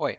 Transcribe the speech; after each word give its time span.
Oi, 0.00 0.18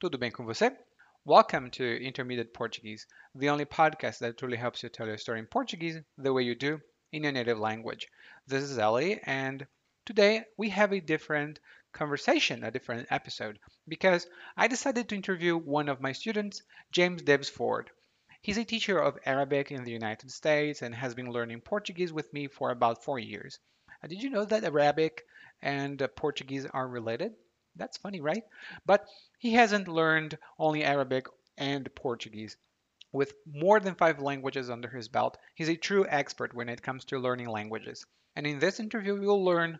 tudo 0.00 0.18
bem 0.18 0.32
com 0.32 0.44
você? 0.44 0.76
Welcome 1.24 1.70
to 1.70 1.84
Intermediate 1.84 2.52
Portuguese, 2.52 3.06
the 3.36 3.50
only 3.50 3.64
podcast 3.64 4.18
that 4.18 4.36
truly 4.36 4.56
helps 4.56 4.82
you 4.82 4.88
tell 4.88 5.06
your 5.06 5.16
story 5.16 5.38
in 5.38 5.46
Portuguese 5.46 6.00
the 6.18 6.32
way 6.32 6.42
you 6.42 6.56
do 6.56 6.80
in 7.12 7.22
your 7.22 7.30
native 7.30 7.56
language. 7.56 8.08
This 8.48 8.64
is 8.64 8.80
Ellie, 8.80 9.20
and 9.22 9.64
today 10.04 10.44
we 10.56 10.70
have 10.70 10.92
a 10.92 11.00
different 11.00 11.60
conversation, 11.92 12.64
a 12.64 12.72
different 12.72 13.06
episode, 13.12 13.60
because 13.86 14.26
I 14.56 14.66
decided 14.66 15.08
to 15.08 15.14
interview 15.14 15.56
one 15.56 15.88
of 15.88 16.00
my 16.00 16.10
students, 16.10 16.60
James 16.90 17.22
Debs 17.22 17.48
Ford. 17.48 17.92
He's 18.40 18.58
a 18.58 18.64
teacher 18.64 18.98
of 18.98 19.20
Arabic 19.24 19.70
in 19.70 19.84
the 19.84 19.92
United 19.92 20.32
States 20.32 20.82
and 20.82 20.92
has 20.96 21.14
been 21.14 21.30
learning 21.30 21.60
Portuguese 21.60 22.12
with 22.12 22.32
me 22.32 22.48
for 22.48 22.70
about 22.70 23.04
four 23.04 23.20
years. 23.20 23.60
Uh, 24.02 24.08
Did 24.08 24.20
you 24.20 24.30
know 24.30 24.44
that 24.46 24.64
Arabic 24.64 25.22
and 25.60 26.02
Portuguese 26.16 26.66
are 26.66 26.88
related? 26.88 27.36
That's 27.76 27.96
funny, 27.96 28.20
right? 28.20 28.44
But 28.86 29.06
he 29.38 29.52
hasn't 29.52 29.88
learned 29.88 30.38
only 30.58 30.84
Arabic 30.84 31.26
and 31.56 31.94
Portuguese. 31.94 32.56
With 33.12 33.34
more 33.46 33.78
than 33.78 33.94
five 33.94 34.20
languages 34.20 34.70
under 34.70 34.88
his 34.88 35.08
belt, 35.08 35.36
he's 35.54 35.68
a 35.68 35.76
true 35.76 36.06
expert 36.08 36.54
when 36.54 36.68
it 36.68 36.82
comes 36.82 37.04
to 37.06 37.18
learning 37.18 37.48
languages. 37.48 38.06
And 38.36 38.46
in 38.46 38.58
this 38.58 38.80
interview, 38.80 39.20
you'll 39.20 39.44
learn 39.44 39.78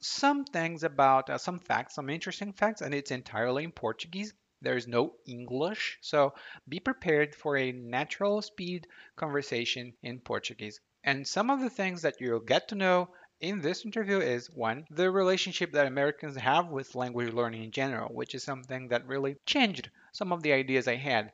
some 0.00 0.44
things 0.44 0.84
about 0.84 1.28
uh, 1.28 1.38
some 1.38 1.58
facts, 1.58 1.94
some 1.94 2.08
interesting 2.08 2.52
facts, 2.52 2.80
and 2.80 2.94
it's 2.94 3.10
entirely 3.10 3.64
in 3.64 3.72
Portuguese. 3.72 4.32
There 4.60 4.76
is 4.76 4.86
no 4.86 5.14
English, 5.26 5.98
so 6.00 6.34
be 6.68 6.80
prepared 6.80 7.34
for 7.34 7.56
a 7.56 7.72
natural 7.72 8.42
speed 8.42 8.86
conversation 9.16 9.94
in 10.02 10.20
Portuguese. 10.20 10.80
And 11.04 11.26
some 11.26 11.50
of 11.50 11.60
the 11.60 11.70
things 11.70 12.02
that 12.02 12.20
you'll 12.20 12.40
get 12.40 12.68
to 12.68 12.74
know 12.74 13.10
in 13.40 13.60
this 13.60 13.84
interview 13.84 14.18
is 14.18 14.50
one, 14.50 14.84
the 14.90 15.10
relationship 15.10 15.72
that 15.72 15.86
Americans 15.86 16.36
have 16.36 16.68
with 16.68 16.94
language 16.94 17.32
learning 17.32 17.62
in 17.62 17.70
general, 17.70 18.12
which 18.12 18.34
is 18.34 18.42
something 18.42 18.88
that 18.88 19.06
really 19.06 19.36
changed 19.46 19.90
some 20.12 20.32
of 20.32 20.42
the 20.42 20.52
ideas 20.52 20.88
I 20.88 20.96
had. 20.96 21.32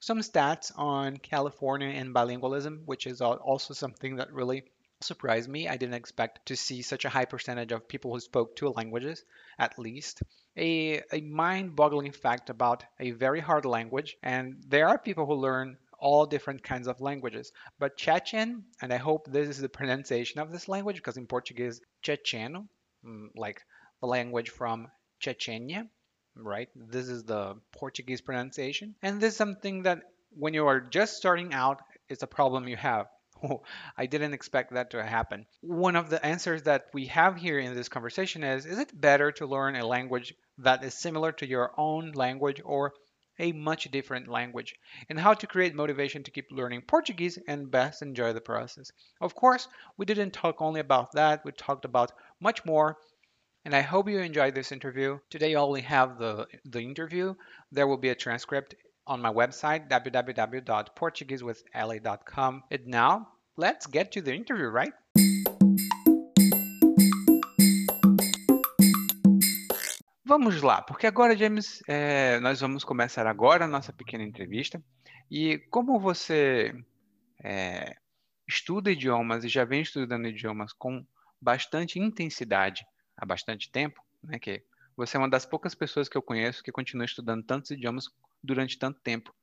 Some 0.00 0.20
stats 0.20 0.72
on 0.76 1.18
California 1.18 1.88
and 1.88 2.14
bilingualism, 2.14 2.84
which 2.86 3.06
is 3.06 3.20
also 3.20 3.74
something 3.74 4.16
that 4.16 4.32
really 4.32 4.64
surprised 5.00 5.48
me. 5.48 5.68
I 5.68 5.76
didn't 5.76 5.94
expect 5.94 6.46
to 6.46 6.56
see 6.56 6.80
such 6.80 7.04
a 7.04 7.10
high 7.10 7.26
percentage 7.26 7.72
of 7.72 7.88
people 7.88 8.12
who 8.12 8.20
spoke 8.20 8.56
two 8.56 8.70
languages, 8.70 9.24
at 9.58 9.78
least. 9.78 10.22
A, 10.56 11.02
a 11.12 11.20
mind 11.20 11.76
boggling 11.76 12.12
fact 12.12 12.50
about 12.50 12.84
a 12.98 13.10
very 13.10 13.40
hard 13.40 13.64
language, 13.64 14.16
and 14.22 14.62
there 14.66 14.88
are 14.88 14.98
people 14.98 15.26
who 15.26 15.34
learn 15.34 15.76
all 16.02 16.26
different 16.26 16.62
kinds 16.64 16.88
of 16.88 17.00
languages. 17.00 17.52
But 17.78 17.96
Chechen, 17.96 18.64
and 18.82 18.92
I 18.92 18.96
hope 18.96 19.26
this 19.26 19.48
is 19.48 19.60
the 19.60 19.68
pronunciation 19.68 20.40
of 20.40 20.50
this 20.50 20.68
language, 20.68 20.96
because 20.96 21.16
in 21.16 21.26
Portuguese, 21.26 21.80
Checheno, 22.02 22.66
mm, 23.06 23.28
like 23.36 23.62
the 24.00 24.08
language 24.08 24.50
from 24.50 24.88
Chechnya, 25.22 25.88
right? 26.34 26.68
This 26.74 27.08
is 27.08 27.22
the 27.22 27.54
Portuguese 27.72 28.20
pronunciation. 28.20 28.96
And 29.00 29.20
this 29.20 29.34
is 29.34 29.36
something 29.36 29.84
that 29.84 30.02
when 30.30 30.54
you 30.54 30.66
are 30.66 30.80
just 30.80 31.16
starting 31.16 31.54
out, 31.54 31.80
it's 32.08 32.24
a 32.24 32.26
problem 32.26 32.68
you 32.68 32.76
have. 32.76 33.06
Oh, 33.44 33.62
I 33.98 34.06
didn't 34.06 34.34
expect 34.34 34.74
that 34.74 34.92
to 34.92 35.02
happen. 35.02 35.46
One 35.62 35.96
of 35.96 36.08
the 36.10 36.24
answers 36.24 36.62
that 36.62 36.86
we 36.94 37.06
have 37.06 37.36
here 37.36 37.58
in 37.58 37.74
this 37.74 37.88
conversation 37.88 38.44
is 38.44 38.66
Is 38.66 38.78
it 38.78 39.00
better 39.00 39.32
to 39.32 39.46
learn 39.46 39.74
a 39.74 39.84
language 39.84 40.32
that 40.58 40.84
is 40.84 40.94
similar 40.94 41.32
to 41.32 41.46
your 41.48 41.72
own 41.76 42.12
language 42.12 42.60
or 42.64 42.94
a 43.38 43.52
much 43.52 43.90
different 43.90 44.28
language? 44.28 44.74
And 45.08 45.18
how 45.18 45.34
to 45.34 45.46
create 45.46 45.74
motivation 45.74 46.22
to 46.24 46.30
keep 46.30 46.50
learning 46.50 46.82
Portuguese 46.82 47.38
and 47.48 47.70
best 47.70 48.02
enjoy 48.02 48.32
the 48.32 48.40
process. 48.40 48.90
Of 49.20 49.34
course, 49.34 49.68
we 49.96 50.06
didn't 50.06 50.32
talk 50.32 50.60
only 50.60 50.80
about 50.80 51.12
that, 51.12 51.44
we 51.44 51.52
talked 51.52 51.84
about 51.84 52.12
much 52.40 52.64
more. 52.64 52.96
And 53.64 53.76
I 53.76 53.80
hope 53.80 54.08
you 54.08 54.18
enjoyed 54.18 54.54
this 54.54 54.72
interview. 54.72 55.18
Today, 55.30 55.50
you 55.50 55.58
only 55.58 55.82
have 55.82 56.18
the, 56.18 56.48
the 56.64 56.80
interview. 56.80 57.34
There 57.70 57.86
will 57.86 57.96
be 57.96 58.08
a 58.08 58.14
transcript 58.14 58.74
on 59.06 59.22
my 59.22 59.32
website, 59.32 59.88
www.portuguesewithla.com. 59.88 62.62
And 62.70 62.86
now, 62.86 63.28
let's 63.56 63.86
get 63.86 64.12
to 64.12 64.20
the 64.20 64.34
interview, 64.34 64.66
right? 64.66 64.92
Vamos 70.34 70.62
lá, 70.62 70.80
porque 70.80 71.06
agora, 71.06 71.36
James, 71.36 71.82
é, 71.86 72.40
nós 72.40 72.58
vamos 72.58 72.84
começar 72.84 73.26
agora 73.26 73.66
a 73.66 73.68
nossa 73.68 73.92
pequena 73.92 74.24
entrevista. 74.24 74.82
E 75.30 75.58
como 75.70 76.00
você 76.00 76.74
é, 77.44 77.94
estuda 78.48 78.90
idiomas 78.90 79.44
e 79.44 79.48
já 79.50 79.62
vem 79.66 79.82
estudando 79.82 80.26
idiomas 80.26 80.72
com 80.72 81.04
bastante 81.38 81.98
intensidade 81.98 82.82
há 83.14 83.26
bastante 83.26 83.70
tempo, 83.70 84.02
né? 84.24 84.38
Que 84.38 84.64
você 84.96 85.18
é 85.18 85.20
uma 85.20 85.28
das 85.28 85.44
poucas 85.44 85.74
pessoas 85.74 86.08
que 86.08 86.16
eu 86.16 86.22
conheço 86.22 86.62
que 86.62 86.72
continua 86.72 87.04
estudando 87.04 87.44
tantos 87.44 87.70
idiomas 87.70 88.08
durante 88.42 88.78
tanto 88.78 88.98
tempo, 89.02 89.34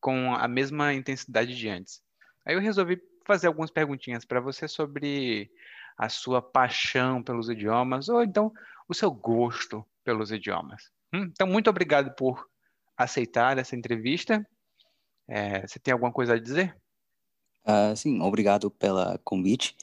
com 0.00 0.34
a 0.34 0.48
mesma 0.48 0.94
intensidade 0.94 1.54
de 1.54 1.68
antes. 1.68 2.02
Aí 2.46 2.54
eu 2.54 2.60
resolvi 2.62 2.98
fazer 3.26 3.48
algumas 3.48 3.70
perguntinhas 3.70 4.24
para 4.24 4.40
você 4.40 4.66
sobre 4.66 5.50
a 5.98 6.08
sua 6.08 6.40
paixão 6.40 7.22
pelos 7.22 7.50
idiomas, 7.50 8.08
ou 8.08 8.22
então 8.22 8.50
o 8.88 8.94
seu 8.94 9.10
gosto 9.10 9.86
pelos 10.04 10.30
idiomas. 10.30 10.82
Hum, 11.14 11.28
Então, 11.30 11.46
muito 11.46 11.68
obrigado 11.70 12.14
por 12.16 12.46
aceitar 12.96 13.58
essa 13.58 13.76
entrevista. 13.76 14.46
É, 15.28 15.66
você 15.66 15.78
tem 15.78 15.92
alguma 15.92 16.12
coisa 16.12 16.34
a 16.34 16.40
dizer? 16.40 16.76
Ah, 17.64 17.94
sim, 17.94 18.20
obrigado 18.20 18.70
pela 18.70 19.18
convite. 19.24 19.76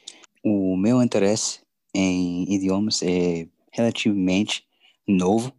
O 0.43 0.75
meu 0.75 1.01
interesse 1.01 1.61
em 1.93 2.43
idiomas 2.53 3.01
é 3.01 3.47
relativamente 3.71 4.67
novo 5.07 5.53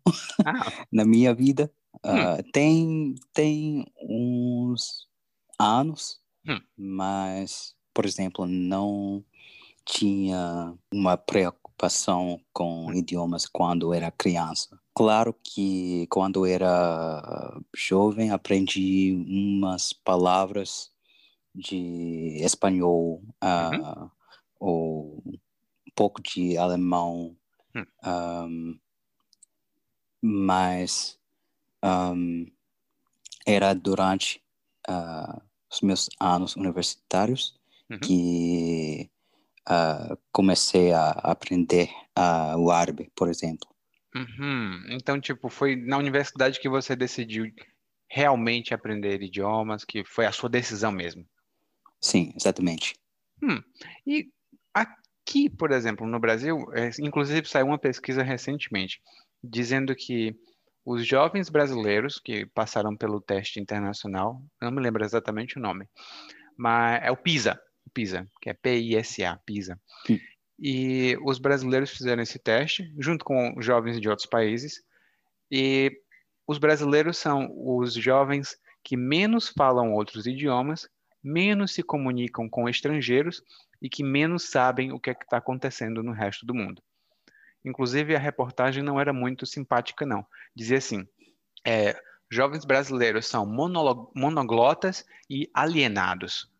Ah, 0.44 0.52
na 0.92 1.04
minha 1.04 1.34
vida. 1.34 1.72
hum, 2.12 2.26
Ah, 2.26 2.38
tem, 2.52 3.14
tem 3.32 3.86
uns 4.02 5.08
anos, 5.58 6.20
hum, 6.46 6.60
mas, 6.76 7.76
por 7.94 8.06
exemplo, 8.06 8.46
não 8.46 9.24
tinha 9.84 10.74
uma 10.92 11.16
preocupação 11.80 12.40
com 12.52 12.86
hum, 12.86 12.94
idiomas 12.94 13.46
quando 13.46 13.94
era 13.94 14.10
criança. 14.10 14.78
Claro 14.94 15.34
que 15.42 16.06
quando 16.08 16.44
era 16.44 17.58
jovem 17.74 18.30
aprendi 18.30 19.12
umas 19.26 19.92
palavras 19.92 20.90
de 21.54 22.36
espanhol, 22.42 23.22
uhum, 23.22 23.30
ah, 23.40 24.10
ou 24.58 25.22
um 25.26 25.92
pouco 25.96 26.22
de 26.22 26.58
alemão, 26.58 27.34
hum, 27.74 27.86
ahm, 28.02 28.78
mas 30.20 31.18
ahm, 31.82 32.44
era 33.46 33.72
durante 33.74 34.42
ah, 34.86 35.40
os 35.70 35.80
meus 35.80 36.10
anos 36.20 36.56
universitários 36.56 37.58
uhum. 37.90 37.98
que 38.00 39.10
ah, 39.66 40.16
comecei 40.32 40.92
a 40.92 41.10
aprender 41.10 41.90
ah, 42.14 42.56
o 42.56 42.70
árabe, 42.70 43.10
por 43.14 43.28
exemplo. 43.28 43.68
Uhum. 44.14 44.86
Então, 44.90 45.20
tipo, 45.20 45.48
foi 45.48 45.76
na 45.76 45.96
universidade 45.96 46.58
que 46.58 46.68
você 46.68 46.96
decidiu 46.96 47.46
realmente 48.08 48.74
aprender 48.74 49.22
idiomas, 49.22 49.84
que 49.84 50.04
foi 50.04 50.26
a 50.26 50.32
sua 50.32 50.48
decisão 50.48 50.90
mesmo. 50.90 51.24
Sim, 52.00 52.32
exatamente. 52.34 52.94
Hum. 53.42 53.62
E 54.06 54.28
aqui, 54.74 55.48
por 55.48 55.70
exemplo, 55.70 56.06
no 56.06 56.18
Brasil, 56.18 56.66
é, 56.72 56.90
inclusive 57.00 57.46
saiu 57.46 57.66
uma 57.66 57.78
pesquisa 57.78 58.22
recentemente 58.22 59.00
dizendo 59.42 59.94
que 59.94 60.34
os 60.84 61.06
jovens 61.06 61.48
brasileiros 61.48 62.18
que 62.18 62.46
passaram 62.46 62.96
pelo 62.96 63.20
teste 63.20 63.60
internacional, 63.60 64.42
não 64.60 64.70
me 64.70 64.80
lembro 64.80 65.04
exatamente 65.04 65.58
o 65.58 65.60
nome, 65.60 65.88
mas 66.56 67.00
é 67.02 67.10
o 67.10 67.16
PISA, 67.16 67.60
PISA, 67.90 68.26
que 68.40 68.50
é 68.50 68.54
P-I-S-A, 68.54 69.36
PISA. 69.44 69.78
E 70.58 71.16
os 71.24 71.38
brasileiros 71.38 71.90
fizeram 71.90 72.22
esse 72.22 72.38
teste 72.38 72.92
junto 72.98 73.24
com 73.24 73.54
jovens 73.60 74.00
de 74.00 74.08
outros 74.08 74.26
países, 74.26 74.82
e 75.50 75.90
os 76.46 76.58
brasileiros 76.58 77.16
são 77.16 77.50
os 77.54 77.94
jovens 77.94 78.56
que 78.82 78.96
menos 78.96 79.48
falam 79.48 79.92
outros 79.92 80.26
idiomas, 80.26 80.88
menos 81.22 81.72
se 81.72 81.82
comunicam 81.82 82.48
com 82.48 82.68
estrangeiros 82.68 83.42
e 83.80 83.88
que 83.88 84.02
menos 84.02 84.50
sabem 84.50 84.92
o 84.92 85.00
que 85.00 85.10
é 85.10 85.14
que 85.14 85.24
está 85.24 85.38
acontecendo 85.38 86.02
no 86.02 86.12
resto 86.12 86.46
do 86.46 86.54
mundo. 86.54 86.82
Inclusive, 87.64 88.16
a 88.16 88.18
reportagem 88.18 88.82
não 88.82 88.98
era 88.98 89.12
muito 89.12 89.44
simpática, 89.44 90.06
não. 90.06 90.24
Dizia 90.54 90.78
assim: 90.78 91.06
é, 91.66 92.00
jovens 92.30 92.64
brasileiros 92.64 93.26
são 93.26 93.44
monoglotas 93.46 95.04
e 95.28 95.50
alienados. 95.52 96.50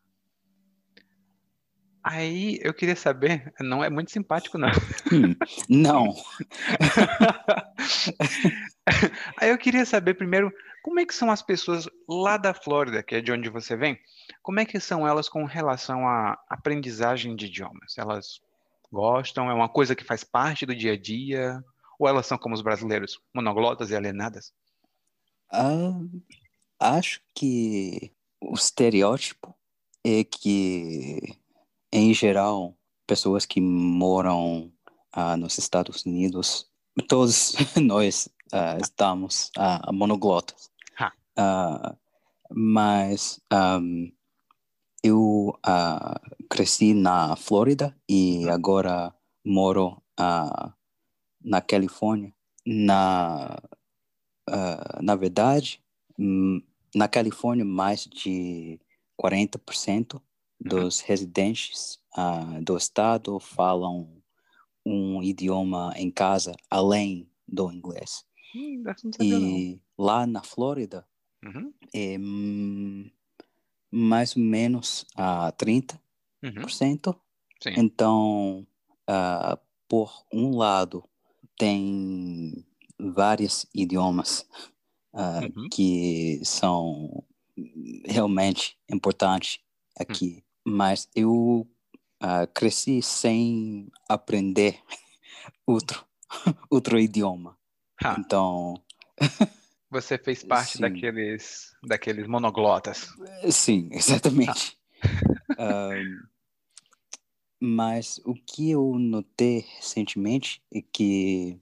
Aí 2.03 2.59
eu 2.63 2.73
queria 2.73 2.95
saber, 2.95 3.53
não 3.59 3.83
é 3.83 3.89
muito 3.89 4.11
simpático, 4.11 4.57
não. 4.57 4.69
hum, 5.11 5.35
não. 5.69 6.07
Aí 9.39 9.49
eu 9.49 9.57
queria 9.57 9.85
saber 9.85 10.15
primeiro, 10.15 10.51
como 10.81 10.99
é 10.99 11.05
que 11.05 11.13
são 11.13 11.29
as 11.29 11.41
pessoas 11.41 11.87
lá 12.09 12.37
da 12.37 12.53
Flórida, 12.53 13.03
que 13.03 13.15
é 13.15 13.21
de 13.21 13.31
onde 13.31 13.49
você 13.49 13.75
vem? 13.75 13.99
Como 14.41 14.59
é 14.59 14.65
que 14.65 14.79
são 14.79 15.07
elas 15.07 15.29
com 15.29 15.45
relação 15.45 16.07
à 16.07 16.39
aprendizagem 16.49 17.35
de 17.35 17.45
idiomas? 17.45 17.97
Elas 17.97 18.41
gostam? 18.91 19.49
É 19.49 19.53
uma 19.53 19.69
coisa 19.69 19.95
que 19.95 20.03
faz 20.03 20.23
parte 20.23 20.65
do 20.65 20.75
dia 20.75 20.93
a 20.93 20.97
dia? 20.97 21.63
Ou 21.99 22.07
elas 22.07 22.25
são 22.25 22.37
como 22.37 22.55
os 22.55 22.63
brasileiros, 22.63 23.19
monoglotas 23.33 23.91
e 23.91 23.95
alienadas? 23.95 24.51
Ah, 25.51 25.99
acho 26.79 27.21
que 27.35 28.11
o 28.41 28.55
estereótipo 28.55 29.55
é 30.03 30.23
que, 30.23 31.37
em 31.91 32.13
geral, 32.13 32.77
pessoas 33.05 33.45
que 33.45 33.59
moram 33.59 34.71
ah, 35.11 35.35
nos 35.35 35.57
Estados 35.57 36.05
Unidos, 36.05 36.69
todos 37.07 37.53
nós 37.81 38.29
ah, 38.53 38.77
estamos 38.81 39.51
ah, 39.57 39.91
monoglotas. 39.91 40.71
Ah, 41.37 41.95
mas 42.49 43.39
ahm, 43.49 44.11
eu 45.03 45.57
cresci 46.49 46.93
na 46.93 47.35
Flórida 47.35 47.95
e 48.07 48.47
agora 48.49 49.13
moro 49.43 50.01
na 51.43 51.61
Califórnia. 51.61 52.33
Na, 52.65 53.57
na 55.01 55.15
verdade, 55.15 55.81
hum, 56.19 56.61
na 56.93 57.07
Califórnia, 57.07 57.65
mais 57.65 58.05
de 58.05 58.79
40% 59.17 60.21
dos 60.61 61.01
residentes 61.01 61.99
ah, 62.15 62.59
do 62.61 62.77
estado 62.77 63.39
falam 63.39 64.21
um 64.85 65.21
idioma 65.23 65.93
em 65.97 66.11
casa 66.11 66.53
além 66.69 67.29
do 67.47 67.71
inglês. 67.71 68.25
Hum. 68.55 68.83
E 69.21 69.79
lá 69.97 70.25
na 70.27 70.43
Flórida, 70.43 71.07
Uhum, 71.43 71.73
é 71.93 72.17
hum, 72.19 73.09
mais 73.91 74.35
ou 74.35 74.43
menos 74.43 75.05
a 75.15 75.51
30%. 75.53 75.99
uhum, 76.43 76.63
sim. 77.61 77.75
Então, 77.77 78.67
ah, 79.07 79.57
por 79.87 80.11
um 80.33 80.57
lado, 80.57 81.03
tem 81.57 82.65
vários 82.99 83.65
idiomas 83.73 84.47
ah, 85.13 85.41
Uhum. 85.41 85.69
que 85.71 86.41
são 86.45 87.23
realmente 88.05 88.77
importantes 88.89 89.59
aqui, 89.99 90.43
mas 90.65 91.09
eu 91.15 91.67
ah, 92.19 92.45
cresci 92.47 93.01
sem 93.01 93.87
aprender 94.07 94.79
outro, 95.65 96.05
outro 96.69 96.99
idioma. 96.99 97.57
Ha, 98.03 98.15
Então, 98.19 98.81
você 99.89 100.17
fez 100.17 100.43
parte 100.43 100.73
Sim. 100.73 100.81
daqueles, 100.81 101.75
daqueles 101.83 102.27
monoglotas. 102.27 103.09
Sim, 103.51 103.89
exatamente. 103.91 104.77
Ahm, 105.57 106.23
mas 107.59 108.19
o 108.25 108.33
que 108.33 108.71
eu 108.71 108.97
notei 108.97 109.65
recentemente 109.77 110.63
é 110.73 110.81
que 110.81 111.59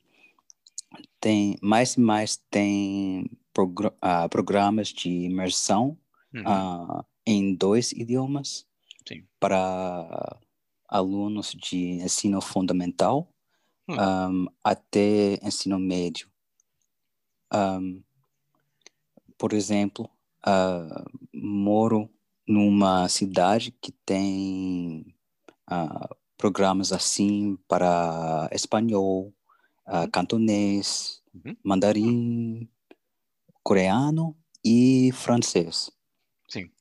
tem 1.20 1.58
mais 1.62 1.96
e 1.96 2.00
mais 2.00 2.38
tem 2.50 3.30
progr- 3.54 3.94
ah, 4.02 4.30
programas 4.30 4.88
de 4.90 5.10
imersão 5.10 5.98
Uhum, 6.34 6.44
ah, 6.46 7.06
em 7.26 7.54
dois 7.56 7.92
idiomas. 7.92 8.66
Para 9.40 10.40
alunos 10.88 11.52
de 11.54 12.02
ensino 12.04 12.42
fundamental 12.42 13.28
Hum. 13.88 13.98
ahm, 13.98 14.48
até 14.64 15.36
ensino 15.46 15.80
médio. 15.80 16.30
Ahm, 17.52 18.04
por 19.38 19.54
exemplo, 19.54 20.10
ah, 20.46 21.04
moro 21.34 22.10
numa 22.48 23.08
cidade 23.10 23.72
que 23.82 23.92
tem 24.06 25.06
ah, 25.68 26.10
programas 26.38 26.92
assim 26.92 27.58
para 27.68 28.50
espanhol, 28.52 29.34
Uhum. 29.88 30.12
cantonês, 30.12 31.24
Uhum. 31.34 31.58
mandarim, 31.64 32.70
coreano 33.64 34.36
e 34.64 35.12
francês. 35.14 35.92
Sim. 36.50 36.72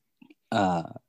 Ah, 0.50 1.00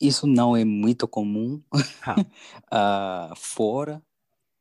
isso 0.00 0.26
não 0.26 0.56
é 0.56 0.64
muito 0.64 1.06
comum 1.06 1.62
ah, 2.70 3.32
fora 3.36 4.02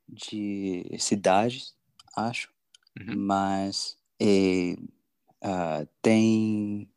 de 0.08 0.86
cidades, 1.00 1.76
acho, 2.16 2.52
uhum, 3.00 3.16
mas 3.16 3.98
é, 4.20 4.76
ah, 5.42 5.86
tem 6.02 6.90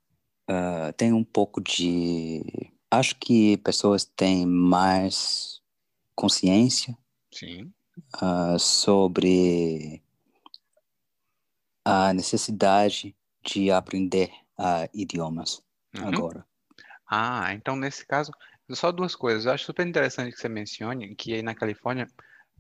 ah, 0.49 0.93
tem 0.97 1.13
um 1.13 1.25
pouco 1.25 1.61
de 1.61 2.43
acho 2.91 3.17
que 3.19 3.57
pessoas 3.59 4.05
têm 4.05 4.45
mais 4.47 5.63
consciência 6.15 6.97
sobre 8.59 10.03
a 11.85 12.13
necessidade 12.13 13.15
de 13.45 13.71
aprender 13.71 14.31
idiomas 14.95 15.63
Uhum. 15.95 16.09
agora. 16.09 16.52
Ah, 17.15 17.53
então 17.53 17.77
nesse 17.77 18.07
caso, 18.07 18.33
só 18.71 18.91
duas 18.91 19.15
coisas. 19.15 19.45
Eu 19.45 19.53
acho 19.53 19.67
super 19.67 19.87
interessante 19.87 20.33
que 20.33 20.41
você 20.41 20.49
mencione 20.49 21.15
que 21.15 21.35
aí 21.35 21.43
na 21.43 21.55
Califórnia, 21.55 22.07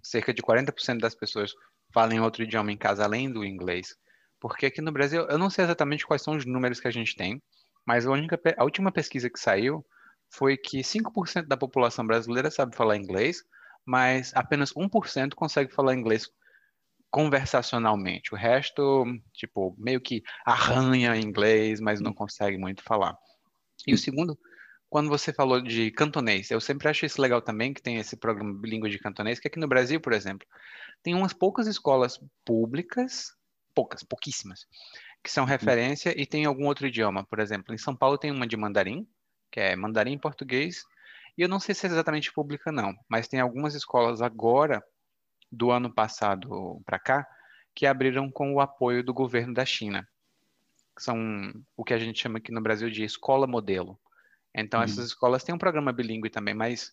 cerca 0.02 0.34
de 0.34 0.42
40% 0.42 1.00
das 1.00 1.14
pessoas 1.14 1.52
falam 1.94 2.22
outro 2.22 2.42
idioma 2.42 2.70
em 2.70 2.76
casa 2.76 3.02
além 3.02 3.32
do 3.32 3.46
inglês. 3.46 3.96
Porque 4.38 4.66
aqui 4.66 4.82
no 4.82 4.92
Brasil, 4.92 5.26
eu 5.30 5.38
não 5.38 5.48
sei 5.48 5.64
exatamente 5.64 6.06
quais 6.06 6.20
são 6.20 6.36
os 6.36 6.44
números 6.44 6.80
que 6.80 6.86
a 6.88 6.90
gente 6.90 7.16
tem, 7.16 7.42
mas 7.86 8.06
a, 8.06 8.10
única, 8.10 8.38
a 8.58 8.64
última 8.64 8.92
pesquisa 8.92 9.30
que 9.30 9.40
saiu 9.40 9.82
foi 10.30 10.58
que 10.58 10.84
5% 10.84 11.48
da 11.48 11.56
população 11.56 12.06
brasileira 12.06 12.50
sabe 12.50 12.76
falar 12.76 12.98
inglês, 12.98 13.38
mas 13.86 14.32
apenas 14.34 14.70
1% 14.76 15.34
consegue 15.34 15.72
falar 15.72 15.94
inglês 15.94 16.28
conversacionalmente. 17.10 18.34
O 18.34 18.36
resto, 18.36 19.06
tipo, 19.32 19.74
meio 19.78 20.00
que 20.00 20.22
arranha 20.44 21.16
inglês, 21.16 21.80
mas 21.80 22.02
não 22.02 22.12
consegue 22.12 22.58
muito 22.58 22.82
falar. 22.82 23.16
E 23.86 23.94
o 23.94 23.98
segundo, 23.98 24.38
quando 24.88 25.08
você 25.08 25.32
falou 25.32 25.60
de 25.60 25.90
cantonês, 25.90 26.50
eu 26.50 26.60
sempre 26.60 26.88
acho 26.88 27.06
isso 27.06 27.20
legal 27.20 27.40
também, 27.40 27.72
que 27.72 27.82
tem 27.82 27.96
esse 27.96 28.16
programa 28.16 28.54
bilíngue 28.54 28.90
de 28.90 28.98
cantonês, 28.98 29.40
que 29.40 29.48
aqui 29.48 29.58
no 29.58 29.66
Brasil, 29.66 30.00
por 30.00 30.12
exemplo, 30.12 30.46
tem 31.02 31.14
umas 31.14 31.32
poucas 31.32 31.66
escolas 31.66 32.20
públicas, 32.44 33.32
poucas, 33.74 34.02
pouquíssimas, 34.02 34.66
que 35.22 35.30
são 35.30 35.44
referência 35.44 36.14
e 36.20 36.26
tem 36.26 36.44
algum 36.44 36.66
outro 36.66 36.86
idioma. 36.86 37.24
Por 37.24 37.40
exemplo, 37.40 37.74
em 37.74 37.78
São 37.78 37.96
Paulo 37.96 38.18
tem 38.18 38.30
uma 38.30 38.46
de 38.46 38.56
mandarim, 38.56 39.06
que 39.50 39.60
é 39.60 39.74
mandarim 39.74 40.18
português, 40.18 40.82
e 41.36 41.42
eu 41.42 41.48
não 41.48 41.58
sei 41.58 41.74
se 41.74 41.86
é 41.86 41.90
exatamente 41.90 42.32
pública 42.32 42.70
não, 42.70 42.94
mas 43.08 43.28
tem 43.28 43.40
algumas 43.40 43.74
escolas 43.74 44.20
agora, 44.20 44.82
do 45.50 45.70
ano 45.70 45.92
passado 45.92 46.80
para 46.86 46.98
cá, 46.98 47.26
que 47.74 47.86
abriram 47.86 48.30
com 48.30 48.54
o 48.54 48.60
apoio 48.60 49.02
do 49.02 49.12
governo 49.12 49.52
da 49.52 49.64
China 49.64 50.06
que 50.96 51.02
são 51.02 51.52
o 51.76 51.84
que 51.84 51.94
a 51.94 51.98
gente 51.98 52.20
chama 52.20 52.38
aqui 52.38 52.52
no 52.52 52.60
Brasil 52.60 52.90
de 52.90 53.04
escola 53.04 53.46
modelo. 53.46 53.98
Então, 54.54 54.80
Uhum. 54.80 54.84
essas 54.84 55.06
escolas 55.06 55.44
têm 55.44 55.54
um 55.54 55.58
programa 55.58 55.92
bilíngue 55.92 56.30
também, 56.30 56.54
mas 56.54 56.92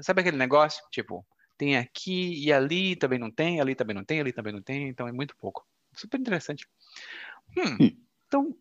sabe 0.00 0.20
aquele 0.22 0.36
negócio? 0.36 0.82
Tipo, 0.90 1.26
tem 1.56 1.76
aqui 1.76 2.44
e 2.44 2.52
ali 2.52 2.96
também 2.96 3.18
não 3.18 3.30
tem, 3.30 3.60
ali 3.60 3.74
também 3.74 3.94
não 3.94 4.04
tem, 4.04 4.20
ali 4.20 4.32
também 4.32 4.52
não 4.52 4.62
tem, 4.62 4.88
então 4.88 5.06
é 5.06 5.12
muito 5.12 5.36
pouco. 5.36 5.66
Super 5.94 6.20
interessante. 6.20 6.66
Hum, 7.56 7.76
então, 8.26 8.56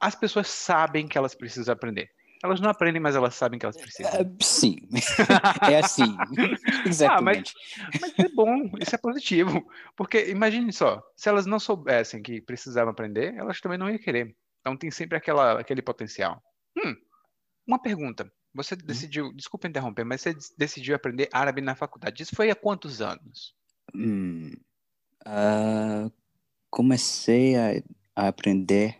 as 0.00 0.14
pessoas 0.14 0.48
sabem 0.48 1.06
que 1.06 1.18
elas 1.18 1.34
precisam 1.34 1.72
aprender. 1.72 2.10
Elas 2.42 2.60
não 2.60 2.70
aprendem, 2.70 3.00
mas 3.00 3.14
elas 3.14 3.34
sabem 3.34 3.58
que 3.58 3.66
elas 3.66 3.76
precisam. 3.76 4.12
Ah, 4.12 4.24
sim, 4.40 4.76
é 5.70 5.78
assim, 5.78 6.06
exatamente. 6.86 7.52
Mas 8.00 8.18
é 8.18 8.28
bom, 8.30 8.70
isso 8.80 8.94
é 8.94 8.98
positivo. 8.98 9.62
Porque 9.94 10.30
imagine 10.30 10.72
só, 10.72 11.02
se 11.14 11.28
elas 11.28 11.44
não 11.44 11.60
soubessem 11.60 12.22
que 12.22 12.40
precisavam 12.40 12.92
aprender, 12.92 13.34
elas 13.34 13.60
também 13.60 13.76
não 13.76 13.90
iam 13.90 13.98
querer. 13.98 14.34
Então 14.60 14.76
tem 14.76 14.90
sempre 14.90 15.18
aquela, 15.18 15.60
aquele 15.60 15.82
potencial. 15.82 16.42
Hum, 16.76 16.94
uma 17.66 17.80
pergunta. 17.80 18.30
Você 18.54 18.74
decidiu, 18.74 19.32
desculpa 19.34 19.68
interromper, 19.68 20.04
mas 20.04 20.22
você 20.22 20.34
decidiu 20.58 20.96
aprender 20.96 21.28
árabe 21.32 21.60
na 21.60 21.74
faculdade. 21.74 22.22
Isso 22.22 22.34
foi 22.34 22.50
há 22.50 22.56
quantos 22.56 23.00
anos? 23.00 23.54
Hum, 23.94 24.50
ah, 25.24 26.10
comecei 26.70 27.56
a, 27.56 27.82
a 28.16 28.28
aprender 28.28 28.98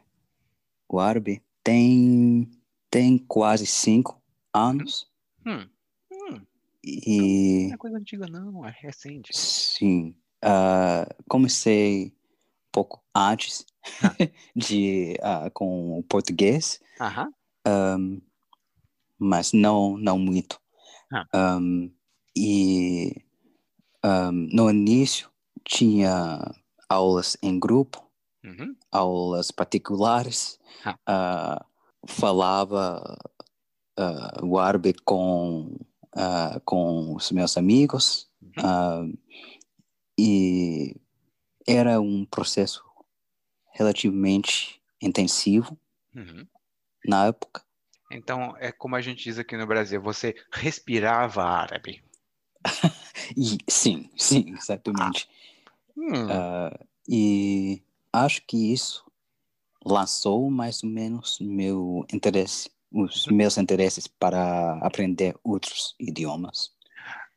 o 0.89 0.99
árabe 0.99 1.43
tem, 1.63 2.51
tem 2.91 3.19
quase 3.19 3.67
cinco 3.67 4.21
anos 4.55 5.09
Hum, 5.47 5.69
hum, 6.13 6.47
e 6.85 7.69
não 7.69 7.75
é 7.75 7.79
coisa 7.79 7.99
antiga 7.99 8.27
não, 8.27 8.65
é 8.67 8.71
recente. 8.71 9.33
sim, 9.33 10.15
ah, 10.43 11.07
comecei 11.29 12.09
um 12.09 12.73
pouco 12.73 13.03
antes 13.15 13.67
Ah. 14.03 14.17
de 14.57 15.17
ah, 15.23 15.51
com 15.53 15.99
o 15.99 16.03
português, 16.05 16.81
ahm, 17.67 18.21
mas 19.19 19.53
não 19.53 19.97
não 19.99 20.19
muito. 20.19 20.61
Ah. 21.13 21.27
Ahm, 21.35 21.91
e 22.37 23.15
ahm, 24.05 24.49
no 24.53 24.71
início 24.71 25.31
tinha 25.65 26.41
aulas 26.89 27.37
em 27.43 27.59
grupo, 27.61 28.05
uhum, 28.45 28.77
aulas 28.93 29.51
particulares, 29.51 30.59
Ah. 31.07 31.65
Ah, 32.03 32.07
falava 32.07 33.19
ah, 33.97 34.41
o 34.43 34.59
árabe 34.59 34.95
com, 35.05 35.77
ah, 36.17 36.61
com 36.65 37.15
os 37.15 37.31
meus 37.31 37.57
amigos 37.57 38.29
uhum. 38.43 38.53
ah, 38.59 39.07
e 40.19 40.97
era 41.67 42.01
um 42.01 42.25
processo 42.25 42.85
relativamente 43.73 44.81
intensivo 45.01 45.79
Uhum. 46.15 46.45
na 47.07 47.27
época. 47.27 47.65
Então, 48.11 48.57
é 48.59 48.73
como 48.73 48.97
a 48.97 49.01
gente 49.01 49.23
diz 49.23 49.39
aqui 49.39 49.57
no 49.57 49.67
Brasil, 49.67 50.03
você 50.03 50.35
respirava 50.53 51.43
árabe. 51.45 52.03
E 53.37 53.59
sim, 53.69 54.11
sim, 54.17 54.55
exatamente. 54.59 55.29
Hum, 55.97 56.29
Ah, 56.29 56.77
e 57.09 57.81
acho 58.13 58.43
que 58.45 58.73
isso 58.73 59.10
lançou 59.85 60.51
mais 60.51 60.83
ou 60.85 60.91
menos 60.91 61.39
meu 61.41 62.05
interesse, 62.13 62.71
os 62.93 63.27
meus 63.27 63.57
interesses 63.59 64.07
para 64.07 64.79
aprender 64.83 65.35
outros 65.45 65.95
idiomas, 65.99 66.71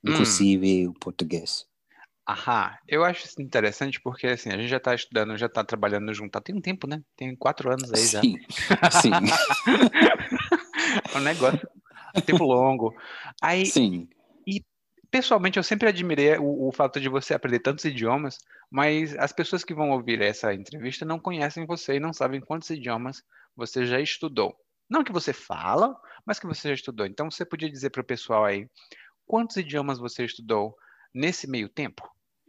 Hum. 0.03 0.11
inclusive 0.11 0.87
o 0.87 0.93
português. 0.93 1.65
ahá. 2.25 2.79
Eu 2.87 3.03
acho 3.03 3.25
isso 3.25 3.41
interessante 3.41 3.99
porque, 4.01 4.27
assim, 4.27 4.49
a 4.49 4.57
gente 4.57 4.69
já 4.69 4.77
está 4.77 4.95
estudando, 4.95 5.37
já 5.37 5.45
está 5.45 5.63
trabalhando 5.63 6.13
junto. 6.13 6.39
Tem 6.41 6.55
um 6.55 6.61
tempo, 6.61 6.87
né? 6.87 7.01
Tem 7.15 7.35
quatro 7.35 7.71
anos 7.71 7.91
aí 7.93 8.07
já. 8.07 8.21
Sim, 8.21 8.37
sim, 9.01 9.11
É 11.13 11.17
um 11.17 11.21
negócio, 11.21 11.67
tempo 12.25 12.43
longo. 12.43 12.93
Aí, 13.41 13.65
sim, 13.65 14.07
pessoalmente, 15.13 15.57
eu 15.59 15.63
sempre 15.63 15.87
admirei 15.87 16.37
o, 16.39 16.67
o 16.67 16.71
fato 16.71 16.99
de 16.99 17.07
você 17.07 17.35
aprender 17.35 17.59
tantos 17.59 17.85
idiomas, 17.85 18.39
mas 18.71 19.15
as 19.15 19.31
pessoas 19.31 19.63
que 19.63 19.71
vão 19.75 19.91
ouvir 19.91 20.19
essa 20.23 20.51
entrevista 20.55 21.05
não 21.05 21.19
conhecem 21.19 21.67
você 21.67 21.97
e 21.97 21.99
não 21.99 22.11
sabem 22.11 22.41
quantos 22.41 22.71
idiomas 22.71 23.23
você 23.55 23.85
já 23.85 24.01
estudou. 24.01 24.55
Não 24.89 25.03
que 25.03 25.11
você 25.11 25.31
fala, 25.31 25.95
mas 26.25 26.39
que 26.39 26.47
você 26.47 26.69
já 26.69 26.73
estudou. 26.73 27.05
Então, 27.05 27.29
você 27.29 27.45
podia 27.45 27.69
dizer 27.69 27.91
para 27.91 28.01
o 28.01 28.05
pessoal 28.05 28.43
aí, 28.43 28.67
quantos 29.27 29.57
idiomas 29.57 29.99
você 29.99 30.25
estudou 30.25 30.75
nesse 31.13 31.47
meio 31.47 31.69
tempo? 31.69 32.03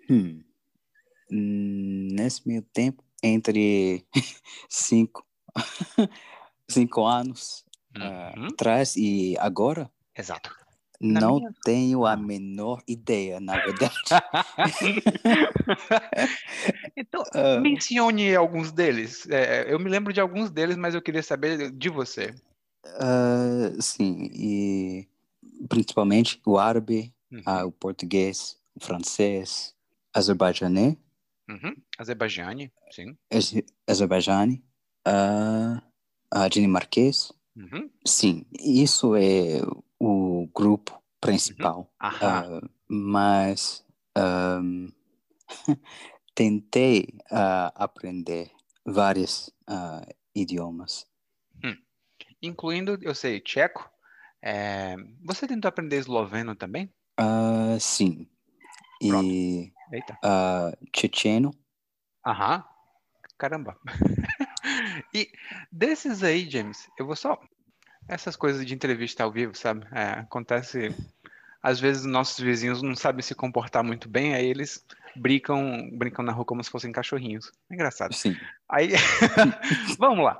Hum. 0.09 0.43
Hum, 1.31 2.09
Nesse 2.13 2.47
meio 2.47 2.63
tempo, 2.63 3.05
entre 3.23 4.07
cinco, 4.71 5.27
cinco 6.71 7.07
anos 7.07 7.65
Uhum, 7.97 8.49
atrás 8.49 8.97
e 8.97 9.37
agora, 9.39 9.91
Exato. 10.15 10.51
Na 11.05 11.21
não 11.21 11.37
minha- 11.37 11.53
tenho 11.65 12.07
Ah. 12.07 12.13
a 12.13 12.17
menor 12.17 12.83
ideia, 12.89 13.39
na 13.41 13.57
verdade. 13.59 13.95
Então, 16.97 17.23
Ah, 17.35 17.61
mencione 17.61 18.35
alguns 18.35 18.73
deles. 18.73 19.29
É, 19.29 19.73
eu 19.73 19.79
me 19.79 19.91
lembro 19.91 20.13
de 20.13 20.21
alguns 20.21 20.51
deles, 20.51 20.77
mas 20.77 20.95
eu 20.95 21.03
queria 21.03 21.23
saber 21.23 21.71
de 21.71 21.89
você. 21.89 22.35
ah, 23.01 23.71
sim, 23.81 24.29
e 24.33 25.09
principalmente 25.69 26.41
o 26.47 26.59
árabe, 26.59 27.13
Uhum, 27.33 27.43
ah, 27.47 27.65
o 27.67 27.73
português, 27.73 28.57
o 28.77 28.85
francês, 28.85 29.75
azerbaijane, 30.13 30.97
uhum. 31.49 31.75
Azerbaijane, 31.99 32.71
sim. 32.93 33.17
aze- 33.33 33.65
azerbaijane, 33.89 34.63
ah, 35.05 35.83
ah, 36.31 36.49
dinamarquês. 36.49 37.33
Uhum. 37.57 37.91
Sim, 38.07 38.45
isso 38.61 39.15
é 39.17 39.61
o 40.05 40.47
grupo 40.55 41.03
principal. 41.21 41.91
Aham. 42.03 42.61
Ah, 42.63 42.69
mas 42.89 43.85
ahm, 44.15 44.89
tentei 46.35 47.09
ah, 47.31 47.73
aprender 47.75 48.51
vários 48.85 49.51
ah, 49.67 50.07
idiomas. 50.35 51.07
Incluindo, 52.43 52.99
eu 53.01 53.15
sei, 53.15 53.41
tcheco. 53.41 53.89
É, 54.43 54.97
Você 55.25 55.47
tentou 55.47 55.69
aprender 55.71 55.97
esloveno 55.97 56.55
também? 56.55 56.93
Ah, 57.17 57.79
sim, 57.81 58.29
e 59.01 59.73
Eita. 59.91 60.19
ah, 60.23 60.71
checheno, 60.95 61.51
Aham. 62.27 62.65
Caramba. 63.39 63.79
E 65.13 65.31
desses 65.71 66.23
aí, 66.23 66.49
James, 66.49 66.89
eu 66.99 67.07
vou 67.07 67.15
só. 67.15 67.39
Essas 68.09 68.37
coisas 68.37 68.65
de 68.65 68.75
entrevista 68.75 69.25
ao 69.25 69.33
vivo, 69.33 69.55
sabe? 69.57 69.87
É, 69.93 70.21
acontece. 70.21 70.95
Às 71.63 71.81
vezes 71.81 72.05
nossos 72.05 72.39
vizinhos 72.39 72.83
não 72.83 72.95
sabem 72.95 73.23
se 73.23 73.35
comportar 73.35 73.83
muito 73.83 74.07
bem, 74.09 74.35
aí 74.35 74.45
eles 74.47 74.85
brincam, 75.17 75.89
brincam 75.93 76.23
na 76.25 76.31
rua 76.33 76.45
como 76.45 76.63
se 76.63 76.71
fossem 76.71 76.93
cachorrinhos. 76.93 77.51
É 77.71 77.75
engraçado. 77.75 78.13
sim. 78.13 78.37
Aí, 78.69 78.91
vamos 79.99 80.25
lá. 80.25 80.39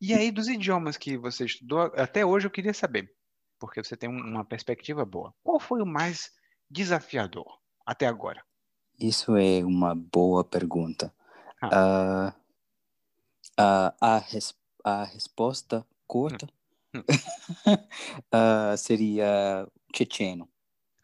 E 0.00 0.14
aí, 0.14 0.30
dos 0.30 0.48
idiomas 0.48 0.96
que 0.96 1.18
você 1.18 1.44
estudou, 1.44 1.92
até 1.96 2.24
hoje 2.24 2.46
eu 2.46 2.50
queria 2.50 2.72
saber, 2.72 3.12
porque 3.58 3.82
você 3.84 3.96
tem 3.96 4.08
um- 4.08 4.20
uma 4.20 4.44
perspectiva 4.44 5.04
boa. 5.04 5.34
Qual 5.42 5.60
foi 5.60 5.82
o 5.82 5.86
mais 5.86 6.32
desafiador 6.70 7.58
até 7.84 8.06
agora? 8.06 8.42
Isso 8.98 9.36
é 9.36 9.62
uma 9.64 9.94
boa 9.94 10.42
pergunta. 10.44 11.12
Ah, 11.60 12.32
ah, 13.58 13.94
a, 14.00 14.18
res- 14.18 14.54
a 14.82 15.04
resposta 15.04 15.84
curta 16.06 16.48
Ah, 18.30 18.76
seria 18.76 19.66
checheno. 19.94 20.48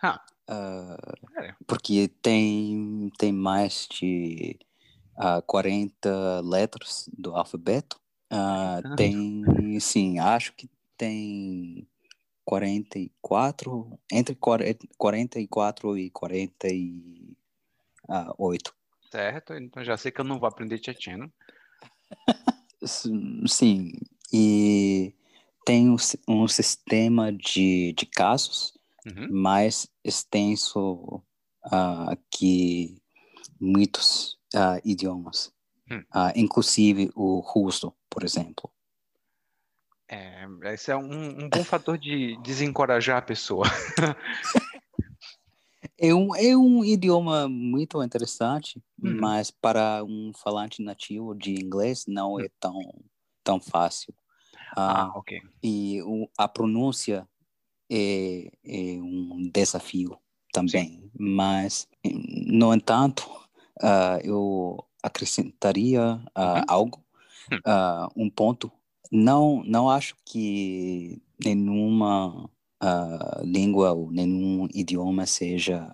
Ah. 0.03 0.21
É. 1.39 1.55
porque 1.65 2.09
tem, 2.21 3.09
tem 3.17 3.33
mais 3.33 3.87
de 3.89 4.59
ah, 5.17 5.41
40 5.43 6.41
letras 6.41 7.09
do 7.17 7.37
alfabeto. 7.37 8.01
Ah. 8.31 8.81
tem, 8.97 9.79
sim, 9.81 10.19
acho 10.19 10.53
que 10.55 10.69
tem 10.97 11.87
44, 12.45 13.97
entre 14.11 14.35
40 14.35 14.89
44 14.99 15.97
e 15.99 16.11
48. 16.11 18.75
Certo? 19.11 19.55
Então 19.55 19.85
já 19.85 19.97
sei 19.97 20.11
que 20.11 20.21
eu 20.21 20.25
não 20.25 20.39
vou 20.39 20.49
aprender 20.49 20.79
tchetcheno. 20.79 21.33
Sim, 23.47 23.93
e 24.33 25.15
tem 25.71 25.89
um, 25.89 25.95
um 26.27 26.49
sistema 26.49 27.33
de, 27.33 27.93
de 27.93 28.05
casos 28.05 28.77
Uhum. 29.07 29.29
mais 29.31 29.89
extenso 30.05 31.23
ah, 31.65 32.17
que 32.29 33.01
muitos 33.61 34.37
ah, 34.55 34.81
idiomas, 34.85 35.53
Hum. 35.93 36.05
Ah, 36.13 36.33
inclusive 36.37 37.11
o 37.17 37.41
russo, 37.41 37.93
por 38.09 38.23
exemplo. 38.23 38.71
É, 40.09 40.45
esse 40.73 40.91
é 40.93 40.97
um, 40.97 41.45
um 41.45 41.49
bom 41.49 41.65
fator 41.65 41.99
de 41.99 42.37
desencorajar 42.43 43.19
a 43.19 43.23
pessoa. 43.23 43.67
É 46.03 46.15
um, 46.15 46.35
é 46.35 46.57
um 46.57 46.83
idioma 46.85 47.49
muito 47.49 48.03
interessante, 48.03 48.83
Uhum. 49.03 49.19
mas 49.21 49.51
para 49.51 50.03
um 50.05 50.31
falante 50.35 50.83
nativo 50.83 51.35
de 51.35 51.53
inglês 51.53 52.05
não 52.07 52.41
é 52.41 52.49
tão, 52.59 52.81
tão 53.45 53.61
fácil. 53.61 54.15
Ah, 54.77 54.87
Ah, 54.87 55.11
ok. 55.15 55.33
e 55.63 56.03
o, 56.03 56.29
a 56.39 56.49
pronúncia 56.49 57.29
é, 57.91 58.51
é 58.65 59.03
um 59.03 59.51
desafio 59.55 60.19
também, 60.53 61.11
mas, 61.19 61.89
no 62.47 62.75
entanto, 62.75 63.29
ah, 63.83 64.19
eu 64.25 64.79
acrescentaria 65.03 66.23
ah, 66.35 66.65
Uhum. 66.65 66.69
algo, 66.69 67.05
ah, 67.67 68.09
um 68.17 68.31
ponto. 68.31 68.73
Não, 69.13 69.63
não 69.65 69.91
acho 69.91 70.17
que 70.27 71.23
nenhuma 71.45 72.51
língua 73.45 73.93
ou 73.93 74.11
nenhum 74.13 74.69
idioma 74.75 75.27
seja 75.27 75.93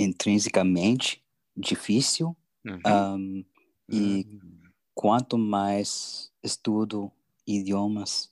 intrinsecamente 0.00 1.22
difícil. 1.56 2.36
Uhum. 2.64 3.08
ahm, 3.14 3.44
e 3.92 4.24
Hum. 4.24 4.72
quanto 4.94 5.38
mais 5.38 6.32
estudo 6.42 7.12
idiomas, 7.48 8.30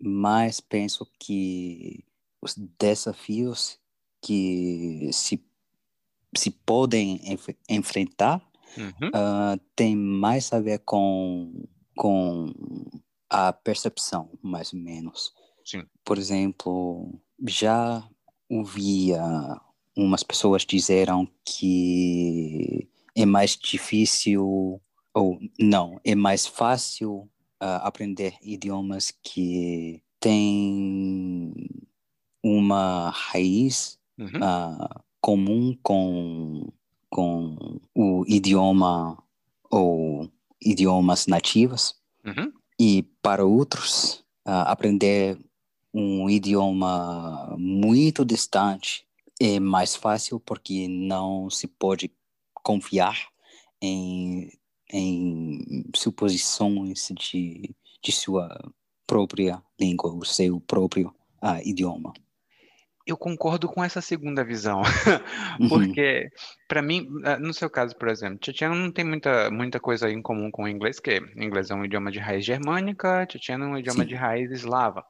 mais 0.00 0.60
penso 0.60 1.06
que 1.18 2.04
os 2.40 2.54
desafios 2.78 3.78
que 4.22 5.10
se, 5.12 5.44
se 6.36 6.50
podem 6.50 7.20
enf- 7.32 7.56
enfrentar 7.68 8.46
Uhum. 8.76 9.10
ah, 9.14 9.58
tem 9.74 9.96
mais 9.96 10.52
a 10.52 10.60
ver 10.60 10.80
com, 10.80 11.64
com 11.96 12.52
a 13.30 13.50
percepção, 13.52 14.30
mais 14.42 14.72
ou 14.74 14.78
menos. 14.78 15.32
Sim. 15.64 15.84
Por 16.04 16.18
exemplo, 16.18 17.18
já 17.46 18.06
ouvia 18.48 19.22
umas 19.96 20.22
pessoas 20.22 20.64
dizeram 20.66 21.26
que 21.44 22.88
é 23.16 23.24
mais 23.26 23.56
difícil 23.56 24.80
ou 25.14 25.38
não, 25.58 25.98
é 26.04 26.14
mais 26.14 26.46
fácil 26.46 27.28
ah, 27.60 27.86
aprender 27.86 28.34
idiomas 28.42 29.12
que 29.22 30.02
têm 30.20 31.52
uma 32.42 33.10
raiz 33.10 33.98
Uhum. 34.18 34.40
ah, 34.42 35.00
comum 35.20 35.76
com, 35.80 36.72
com 37.08 37.78
o 37.94 38.24
idioma 38.26 39.16
ou 39.70 40.28
idiomas 40.60 41.26
nativos 41.28 41.94
Uhum. 42.24 42.52
e 42.80 43.04
para 43.22 43.44
outros 43.44 44.24
ah, 44.44 44.62
aprender 44.72 45.38
um 45.94 46.28
idioma 46.28 47.54
muito 47.58 48.24
distante 48.24 49.06
é 49.40 49.60
mais 49.60 49.94
fácil 49.94 50.40
porque 50.40 50.88
não 50.88 51.48
se 51.48 51.68
pode 51.68 52.10
confiar 52.54 53.16
em 53.80 54.50
em 54.92 55.84
suposições 55.94 57.08
de, 57.18 57.74
de 58.02 58.12
sua 58.12 58.48
própria 59.06 59.62
língua, 59.80 60.12
o 60.12 60.24
seu 60.24 60.60
próprio 60.60 61.14
uh, 61.42 61.60
idioma. 61.64 62.12
Eu 63.06 63.16
concordo 63.16 63.66
com 63.68 63.82
essa 63.82 64.02
segunda 64.02 64.44
visão, 64.44 64.82
Uhum. 65.58 65.68
porque 65.68 66.28
para 66.68 66.82
mim, 66.82 67.08
eh, 67.24 67.38
no 67.38 67.54
seu 67.54 67.70
caso, 67.70 67.96
por 67.96 68.08
exemplo, 68.08 68.38
tchetcheno 68.38 68.74
não 68.74 68.92
tem 68.92 69.04
muita, 69.04 69.50
muita 69.50 69.80
coisa 69.80 70.10
em 70.10 70.20
comum 70.20 70.50
com 70.50 70.64
o 70.64 70.68
inglês, 70.68 71.00
que 71.00 71.16
inglês 71.34 71.70
é 71.70 71.74
um 71.74 71.84
idioma 71.84 72.12
de 72.12 72.18
raiz 72.18 72.44
germânica, 72.44 73.26
tchetcheno 73.26 73.64
é 73.64 73.68
um 73.68 73.78
idioma 73.78 74.02
Sim. 74.02 74.08
de 74.08 74.14
raiz 74.14 74.50
eslava. 74.50 75.02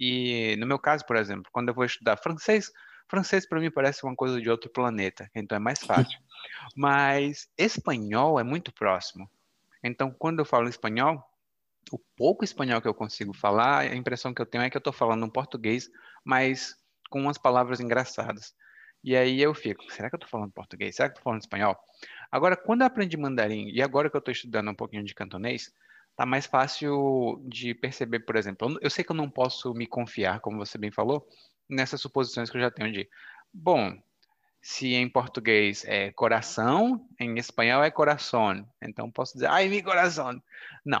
E 0.00 0.56
no 0.58 0.66
meu 0.66 0.78
caso, 0.78 1.04
por 1.06 1.16
exemplo, 1.16 1.50
quando 1.52 1.68
eu 1.68 1.74
vou 1.74 1.84
estudar 1.84 2.16
francês, 2.16 2.70
francês 3.10 3.46
para 3.46 3.60
mim 3.60 3.70
parece 3.70 4.04
uma 4.04 4.16
coisa 4.16 4.40
de 4.40 4.48
outro 4.48 4.70
planeta, 4.70 5.30
então 5.34 5.56
é 5.56 5.60
mais 5.60 5.80
fácil. 5.80 6.18
Mas 6.76 7.48
espanhol 7.56 8.38
é 8.40 8.44
muito 8.44 8.72
próximo. 8.72 9.28
Então, 9.84 10.12
quando 10.12 10.40
eu 10.40 10.44
falo 10.44 10.68
espanhol, 10.68 11.22
o 11.92 11.98
pouco 12.16 12.44
espanhol 12.44 12.80
que 12.82 12.88
eu 12.88 12.94
consigo 12.94 13.32
falar, 13.32 13.80
a 13.80 13.96
impressão 13.96 14.34
que 14.34 14.42
eu 14.42 14.46
tenho 14.46 14.64
é 14.64 14.70
que 14.70 14.76
eu 14.76 14.80
estou 14.80 14.92
falando 14.92 15.24
um 15.24 15.30
português, 15.30 15.90
mas 16.24 16.76
com 17.10 17.20
umas 17.20 17.38
palavras 17.38 17.80
engraçadas. 17.80 18.54
E 19.02 19.16
aí 19.16 19.40
eu 19.40 19.54
fico, 19.54 19.82
será 19.92 20.08
que 20.10 20.16
eu 20.16 20.18
estou 20.18 20.28
falando 20.30 20.52
português? 20.52 20.96
Será 20.96 21.08
que 21.08 21.12
eu 21.14 21.18
estou 21.18 21.24
falando 21.24 21.40
espanhol? 21.42 21.76
Agora, 22.30 22.56
quando 22.56 22.82
eu 22.82 22.86
aprendi 22.86 23.16
mandarim, 23.16 23.68
e 23.70 23.80
agora 23.82 24.10
que 24.10 24.16
eu 24.16 24.18
estou 24.18 24.32
estudando 24.32 24.70
um 24.70 24.74
pouquinho 24.74 25.04
de 25.04 25.14
cantonês, 25.14 25.72
tá 26.16 26.26
mais 26.26 26.46
fácil 26.46 27.40
de 27.48 27.74
perceber, 27.74 28.20
por 28.20 28.36
exemplo, 28.36 28.76
eu- 28.82 28.90
sei 28.90 29.04
que 29.04 29.12
eu 29.12 29.16
não 29.16 29.30
posso 29.30 29.72
me 29.72 29.86
confiar, 29.86 30.40
como 30.40 30.58
você 30.58 30.76
bem 30.76 30.90
falou, 30.90 31.26
nessas 31.68 32.00
suposições 32.00 32.50
que 32.50 32.56
eu 32.56 32.60
já 32.60 32.70
tenho 32.70 32.92
de, 32.92 33.08
bom, 33.52 33.96
se 34.60 34.94
em 34.94 35.08
português 35.08 35.84
é 35.86 36.10
coração, 36.12 37.06
em 37.18 37.38
espanhol 37.38 37.82
é 37.82 37.90
coração. 37.90 38.66
Então 38.82 39.10
posso 39.10 39.34
dizer, 39.34 39.46
ai, 39.46 39.68
mi 39.68 39.82
coração. 39.82 40.40
Não. 40.84 41.00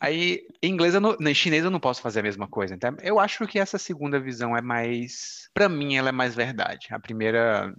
Aí, 0.00 0.46
em 0.62 0.72
inglês, 0.72 0.94
eu 0.94 1.00
não, 1.00 1.16
em 1.20 1.34
chinês 1.34 1.64
eu 1.64 1.70
não 1.70 1.80
posso 1.80 2.02
fazer 2.02 2.20
a 2.20 2.22
mesma 2.22 2.48
coisa. 2.48 2.74
Então, 2.74 2.96
eu 3.02 3.18
acho 3.18 3.46
que 3.46 3.58
essa 3.58 3.78
segunda 3.78 4.18
visão 4.18 4.56
é 4.56 4.62
mais, 4.62 5.48
para 5.54 5.68
mim, 5.68 5.96
ela 5.96 6.08
é 6.08 6.12
mais 6.12 6.34
verdade. 6.34 6.88
A 6.90 6.98
primeira 6.98 7.74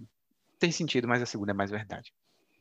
tem 0.58 0.70
sentido, 0.70 1.08
mas 1.08 1.22
a 1.22 1.26
segunda 1.26 1.52
é 1.52 1.54
mais 1.54 1.70
verdade. 1.70 2.12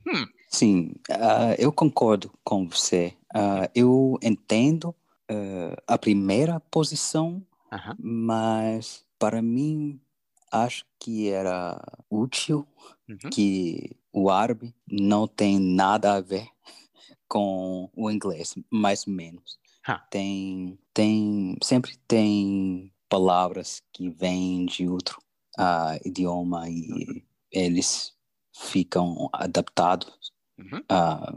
Hum, 0.07 0.25
Sim, 0.47 0.93
ah, 1.11 1.55
eu 1.59 1.71
concordo 1.71 2.33
com 2.43 2.67
você. 2.67 3.13
Ah, 3.33 3.69
eu 3.75 4.17
entendo 4.23 4.95
ah, 5.29 5.75
a 5.87 5.97
primeira 5.97 6.59
posição, 6.59 7.45
aham, 7.71 7.95
mas 7.99 9.05
para 9.19 9.41
mim 9.41 9.99
acho 10.51 10.85
que 10.99 11.29
era 11.29 11.79
útil 12.09 12.67
uhum, 13.07 13.29
que 13.31 13.95
o 14.11 14.29
árabe 14.29 14.73
não 14.89 15.27
tem 15.27 15.59
nada 15.59 16.15
a 16.15 16.21
ver 16.21 16.47
com 17.27 17.89
o 17.95 18.09
inglês, 18.09 18.55
mais 18.69 19.05
ou 19.07 19.13
menos. 19.13 19.59
Ah. 19.85 19.99
Tem, 20.09 20.77
tem, 20.93 21.57
sempre 21.63 21.97
tem 22.07 22.91
palavras 23.07 23.81
que 23.91 24.09
vêm 24.09 24.65
de 24.65 24.87
outro 24.87 25.21
ah, 25.57 25.97
idioma 26.05 26.69
e 26.69 27.23
eles 27.51 28.13
ficam 28.55 29.29
adaptados, 29.33 30.33
uhum. 30.57 30.83
ah, 30.89 31.33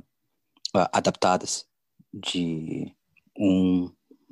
adaptadas 0.92 1.66
de 2.12 2.94
um, 3.38 3.90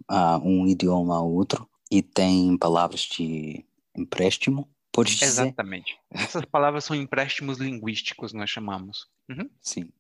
ah, 0.09 0.39
um 0.39 0.67
idioma 0.67 1.17
a 1.17 1.23
outro 1.23 1.69
e 1.91 2.03
tem 2.03 2.57
palavras 2.57 3.01
de 3.01 3.65
empréstimo, 3.97 4.69
pode 4.93 5.15
dizer? 5.15 5.25
Exatamente. 5.25 5.99
Essas 6.13 6.45
palavras 6.45 6.85
são 6.85 6.97
empréstimos 6.97 7.59
linguísticos, 7.59 8.33
nós 8.33 8.51
chamamos. 8.51 9.09
Uhum. 9.29 9.49
Sim. 9.61 9.91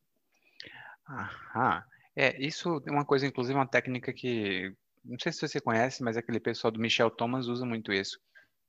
Aham. 1.08 1.82
É, 2.16 2.40
isso 2.44 2.82
é 2.86 2.90
uma 2.90 3.04
coisa, 3.04 3.26
inclusive, 3.26 3.56
uma 3.58 3.66
técnica 3.66 4.12
que, 4.12 4.72
não 5.04 5.16
sei 5.18 5.32
se 5.32 5.46
você 5.46 5.60
conhece, 5.60 6.02
mas 6.02 6.16
aquele 6.16 6.40
pessoal 6.40 6.70
do 6.70 6.80
Michel 6.80 7.10
Thomas 7.10 7.46
usa 7.46 7.64
muito 7.64 7.92
isso, 7.92 8.18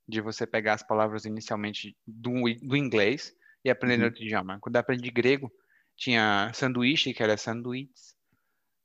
de 0.08 0.20
você 0.20 0.46
pegar 0.46 0.74
as 0.74 0.82
palavras 0.82 1.24
inicialmente 1.24 1.96
do, 2.06 2.32
do 2.62 2.76
inglês 2.76 3.32
e 3.64 3.70
aprender 3.70 4.02
Uhum. 4.02 4.08
outro 4.08 4.22
idioma. 4.24 4.58
Quando 4.60 4.76
eu 4.76 4.80
aprendi 4.80 5.10
grego, 5.10 5.50
tinha 5.96 6.50
sanduíche, 6.54 7.12
que 7.12 7.22
era 7.22 7.36
sanduíches, 7.36 8.16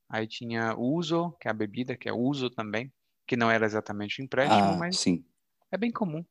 aí 0.08 0.26
tinha 0.26 0.74
uso, 0.76 1.32
que 1.40 1.48
é 1.48 1.50
a 1.50 1.54
bebida, 1.54 1.96
que 1.96 2.08
é 2.08 2.12
uso 2.12 2.50
também, 2.50 2.92
que 3.26 3.36
não 3.36 3.50
era 3.50 3.66
exatamente 3.66 4.20
um 4.20 4.24
empréstimo, 4.24 4.72
Ah, 4.72 4.76
mas 4.78 4.96
sim. 4.96 5.24
É 5.70 5.76
bem 5.76 5.90
comum. 5.90 6.24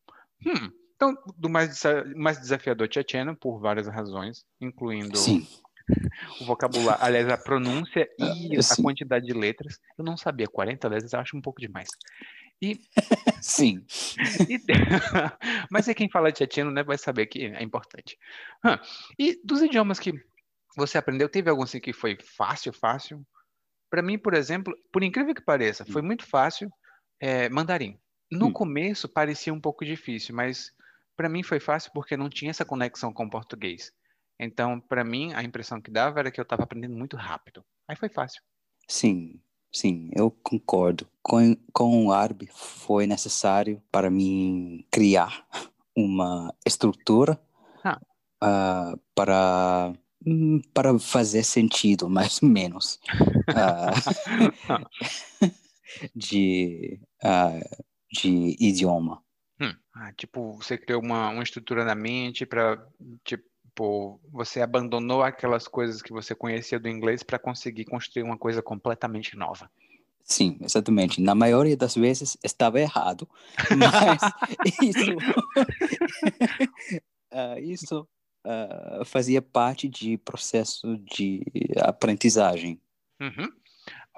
Hum, 0.46 0.72
Então, 0.96 1.16
do 1.38 1.50
mais, 1.50 1.82
mais 2.16 2.40
desafiador 2.40 2.88
tchetcheno, 2.88 3.36
por 3.36 3.60
várias 3.60 3.88
razões, 3.88 4.46
incluindo 4.60 5.18
Sim. 5.18 5.48
o 6.40 6.46
vocabulário, 6.46 7.04
aliás, 7.04 7.30
a 7.30 7.38
pronúncia 7.38 8.08
e 8.20 8.56
Ah, 8.58 8.74
a 8.74 8.82
quantidade 8.82 9.26
de 9.26 9.34
letras. 9.34 9.80
Eu 9.98 10.04
não 10.04 10.18
sabia, 10.18 10.48
40 10.48 10.88
letras 10.88 11.14
eu 11.14 11.20
acho 11.20 11.38
um 11.38 11.42
pouco 11.42 11.62
demais. 11.62 11.90
Sim. 13.42 13.86
E- 14.50 14.60
Mas 15.72 15.88
é 15.88 15.94
quem 15.94 16.10
fala 16.10 16.32
tchetcheno, 16.32 16.72
né, 16.72 16.84
vai 16.84 16.98
saber 16.98 17.28
que 17.28 17.46
é 17.46 17.62
importante. 17.62 18.18
E 19.18 19.40
dos 19.44 19.62
idiomas 19.62 20.00
que 20.00 20.12
você 20.76 20.98
aprendeu, 20.98 21.30
teve 21.30 21.50
algum 21.50 21.64
assim 21.64 21.80
que 21.80 21.94
foi 21.94 22.18
fácil, 22.36 22.74
fácil? 22.74 23.26
Para 23.90 24.02
mim, 24.02 24.18
por 24.18 24.34
exemplo, 24.34 24.74
por 24.92 25.04
incrível 25.04 25.34
que 25.34 25.42
pareça, 25.42 25.86
foi 25.86 26.02
muito 26.02 26.26
fácil 26.26 26.70
é, 27.20 27.48
mandarim. 27.50 27.98
No 28.32 28.48
Hum. 28.48 28.54
começo 28.54 29.08
parecia 29.08 29.54
um 29.54 29.60
pouco 29.60 29.86
difícil, 29.86 30.36
mas 30.36 30.72
para 31.16 31.30
mim 31.30 31.44
foi 31.44 31.60
fácil 31.60 31.92
porque 31.94 32.18
não 32.18 32.30
tinha 32.30 32.52
essa 32.52 32.66
conexão 32.66 33.12
com 33.14 33.26
o 33.26 33.30
português. 33.30 33.92
Então, 34.40 34.80
para 34.80 35.04
mim, 35.04 35.34
a 35.34 35.44
impressão 35.44 35.82
que 35.82 35.90
dava 35.90 36.20
era 36.20 36.32
que 36.32 36.40
eu 36.40 36.44
estava 36.44 36.64
aprendendo 36.64 36.96
muito 36.96 37.16
rápido. 37.18 37.64
Aí 37.88 37.96
foi 37.96 38.10
fácil. 38.10 38.42
Sim. 38.88 39.40
Sim, 39.72 40.10
eu 40.16 40.32
concordo. 40.32 41.08
Com, 41.22 41.56
com 41.74 42.06
o 42.08 42.12
árabe 42.12 42.50
foi 42.54 43.06
necessário 43.06 43.82
para 43.92 44.10
mim 44.10 44.86
criar 44.90 45.46
uma 45.96 46.54
estrutura 46.66 47.40
Ah. 47.84 48.00
ah, 48.42 48.94
para 49.14 49.94
hum, 50.26 50.62
para 50.74 50.98
fazer 51.00 51.44
sentido, 51.44 52.10
mais 52.10 52.42
ou 52.42 52.50
menos, 52.50 53.00
ah, 53.56 53.92
de 56.16 57.00
ah, 57.24 57.60
de 58.12 58.56
idioma. 58.60 59.22
Hum, 59.60 59.74
ah, 59.96 60.14
tipo, 60.14 60.54
você 60.54 60.78
criou 60.78 61.02
uma, 61.02 61.30
uma 61.30 61.44
estrutura 61.44 61.84
na 61.84 61.96
mente 61.96 62.46
para, 62.46 62.86
tipo, 63.24 64.20
você 64.32 64.62
abandonou 64.62 65.24
aquelas 65.24 65.68
coisas 65.68 66.02
que 66.02 66.12
você 66.12 66.36
conhecia 66.36 66.80
do 66.80 66.90
inglês 66.90 67.24
para 67.24 67.40
conseguir 67.40 67.86
construir 67.86 68.24
uma 68.24 68.38
coisa 68.38 68.62
completamente 68.62 69.36
nova. 69.36 69.70
Sim, 70.24 70.58
exatamente. 70.62 71.22
Na 71.22 71.34
maioria 71.34 71.78
das 71.78 71.96
vezes 71.96 72.38
estava 72.44 72.80
errado, 72.80 73.28
mas 73.78 74.20
isso, 74.82 75.16
ah, 77.32 77.60
isso 77.60 78.08
ah, 78.44 79.04
fazia 79.06 79.42
parte 79.42 79.88
de 79.88 80.18
processo 80.18 80.98
de 80.98 81.44
aprendizagem. 81.80 82.80
Uhum. 83.22 83.50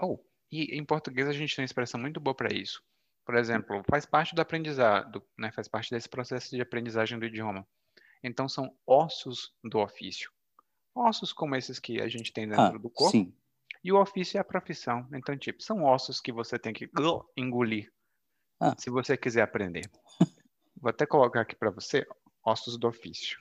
Oh, 0.01 0.19
e 0.51 0.77
em 0.77 0.83
português 0.83 1.27
a 1.27 1.33
gente 1.33 1.55
tem 1.55 1.63
uma 1.63 1.67
expressão 1.67 1.99
muito 1.99 2.19
boa 2.19 2.35
para 2.35 2.53
isso. 2.53 2.81
Por 3.29 3.35
exemplo, 3.37 3.83
faz 3.87 4.07
parte 4.07 4.33
do 4.33 4.41
aprendizado, 4.41 5.23
né? 5.37 5.51
Faz 5.51 5.67
parte 5.67 5.91
desse 5.91 6.09
processo 6.09 6.49
de 6.49 6.59
aprendizagem 6.63 7.19
do 7.19 7.27
idioma. 7.27 7.63
Então 8.23 8.49
são 8.49 8.75
ossos 8.87 9.53
do 9.63 9.77
ofício. 9.77 10.31
Ossos 10.95 11.31
como 11.31 11.55
esses 11.55 11.77
que 11.77 12.01
a 12.01 12.07
gente 12.09 12.33
tem 12.33 12.47
dentro 12.47 12.63
Ah, 12.63 12.71
do 12.79 12.89
corpo. 12.89 13.11
sim. 13.11 13.31
E 13.83 13.91
o 13.91 14.01
ofício 14.01 14.39
é 14.39 14.41
a 14.41 14.43
profissão. 14.43 15.07
Então, 15.13 15.37
tipo, 15.37 15.61
são 15.61 15.83
ossos 15.83 16.19
que 16.19 16.31
você 16.31 16.57
tem 16.57 16.73
que 16.73 16.89
engolir 17.37 17.93
Ah. 18.59 18.73
se 18.79 18.89
você 18.89 19.15
quiser 19.15 19.43
aprender. 19.43 19.87
Vou 20.81 20.89
até 20.89 21.05
colocar 21.05 21.41
aqui 21.41 21.55
para 21.55 21.69
você 21.69 22.07
ossos 22.43 22.79
do 22.79 22.87
ofício. 22.87 23.37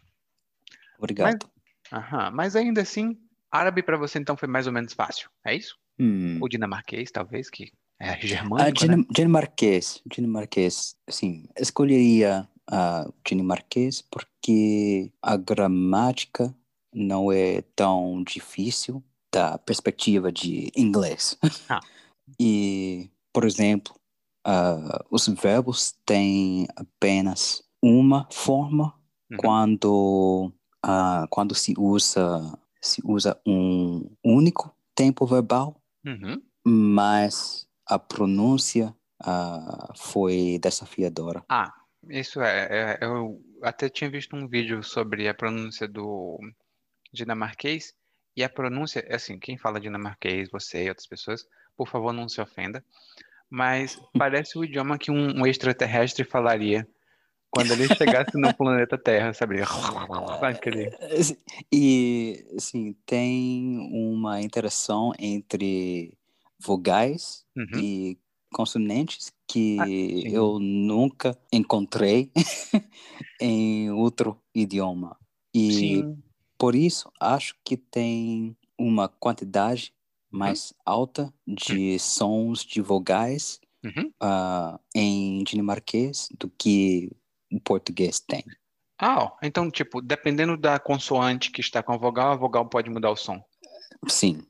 Obrigado. 0.98 1.50
Aham. 1.90 2.30
Mas 2.32 2.54
ainda 2.54 2.82
assim, 2.82 3.18
árabe 3.50 3.82
para 3.82 3.96
você 3.96 4.18
então 4.18 4.36
foi 4.36 4.48
mais 4.48 4.66
ou 4.66 4.72
menos 4.74 4.92
fácil. 4.92 5.30
É 5.42 5.54
isso? 5.54 5.78
Hum. 5.98 6.38
Ou 6.42 6.46
dinamarquês, 6.46 7.10
talvez, 7.10 7.48
que 7.48 7.72
é 8.00 8.10
Ah, 8.10 8.18
germânico, 8.20 8.86
né? 8.86 8.94
dina- 8.94 9.06
dinamarquês, 9.10 10.00
dinamarquês, 10.06 10.96
sim. 11.08 11.46
Escolheria 11.58 12.48
ah, 12.70 13.08
dinamarquês 13.26 14.02
porque 14.02 15.10
a 15.22 15.36
gramática 15.36 16.54
não 16.94 17.30
é 17.32 17.62
tão 17.76 18.22
difícil 18.24 19.02
da 19.32 19.58
perspectiva 19.58 20.30
de 20.32 20.70
inglês. 20.76 21.36
Ah. 21.68 21.80
E, 22.38 23.10
por 23.32 23.44
exemplo, 23.44 23.94
ah, 24.44 25.04
os 25.10 25.26
verbos 25.28 25.94
têm 26.04 26.66
apenas 26.76 27.62
uma 27.82 28.28
forma 28.30 28.94
Uhum. 29.30 29.36
quando 29.38 30.52
ah, 30.82 31.26
quando 31.30 31.54
se 31.54 31.74
usa 31.78 32.58
se 32.80 33.00
usa 33.04 33.38
um 33.46 34.08
único 34.24 34.74
tempo 34.94 35.26
verbal 35.26 35.76
Uhum. 36.06 36.40
mas 36.66 37.66
a 37.88 37.98
pronúncia 37.98 38.94
ah, 39.20 39.92
foi 39.96 40.58
desafiadora. 40.60 41.42
Ah, 41.48 41.72
isso 42.08 42.40
é, 42.40 42.68
é- 42.70 42.98
Eu 43.00 43.40
até 43.62 43.88
tinha 43.88 44.10
visto 44.10 44.36
um 44.36 44.46
vídeo 44.46 44.82
sobre 44.82 45.26
a 45.28 45.34
pronúncia 45.34 45.88
do 45.88 46.38
dinamarquês 47.12 47.94
E 48.36 48.44
a 48.44 48.48
pronúncia, 48.48 49.04
é 49.08 49.16
assim, 49.16 49.38
quem 49.38 49.56
fala 49.58 49.80
dinamarquês, 49.80 50.48
você 50.50 50.84
e 50.84 50.88
outras 50.88 51.06
pessoas, 51.06 51.46
por 51.76 51.88
favor, 51.88 52.12
não 52.12 52.28
se 52.28 52.40
ofenda. 52.40 52.84
Mas 53.50 53.98
parece 54.16 54.58
o 54.58 54.64
idioma 54.64 54.98
que 54.98 55.10
um, 55.10 55.40
um 55.40 55.46
extraterrestre 55.46 56.24
falaria 56.24 56.86
quando 57.50 57.72
ele 57.72 57.88
chegasse 57.88 58.38
no 58.38 58.52
planeta 58.54 58.98
Terra, 58.98 59.32
sabe? 59.32 59.62
Aquele... 60.42 60.90
E, 61.72 62.44
assim, 62.56 62.94
tem 63.06 63.78
uma 63.90 64.40
interação 64.42 65.12
entre 65.18 66.17
vogais 66.60 67.44
Uhum. 67.56 67.80
e 67.80 68.18
consonantes 68.52 69.32
que 69.46 69.76
Ah, 69.80 70.30
eu 70.30 70.58
nunca 70.58 71.36
encontrei 71.52 72.30
em 73.40 73.90
outro 73.90 74.40
idioma. 74.54 75.16
E 75.54 75.72
Sim. 75.72 76.22
por 76.58 76.74
isso 76.74 77.10
acho 77.20 77.54
que 77.64 77.76
tem 77.76 78.56
uma 78.78 79.08
quantidade 79.08 79.92
mais 80.30 80.72
alta 80.84 81.32
de 81.46 81.98
sons 81.98 82.64
de 82.64 82.80
vogais 82.80 83.60
Uhum. 83.84 84.12
ah, 84.20 84.78
em 84.94 85.42
dinamarquês 85.44 86.28
do 86.38 86.50
que 86.50 87.10
o 87.52 87.60
português 87.60 88.18
tem. 88.20 88.44
Ah, 89.00 89.32
então, 89.42 89.70
tipo, 89.70 90.02
dependendo 90.02 90.56
da 90.56 90.78
consoante 90.78 91.52
que 91.52 91.60
está 91.60 91.82
com 91.82 91.92
a 91.92 91.96
vogal, 91.96 92.32
a 92.32 92.36
vogal 92.36 92.68
pode 92.68 92.90
mudar 92.90 93.10
o 93.10 93.16
som. 93.16 93.40
Sim, 94.08 94.42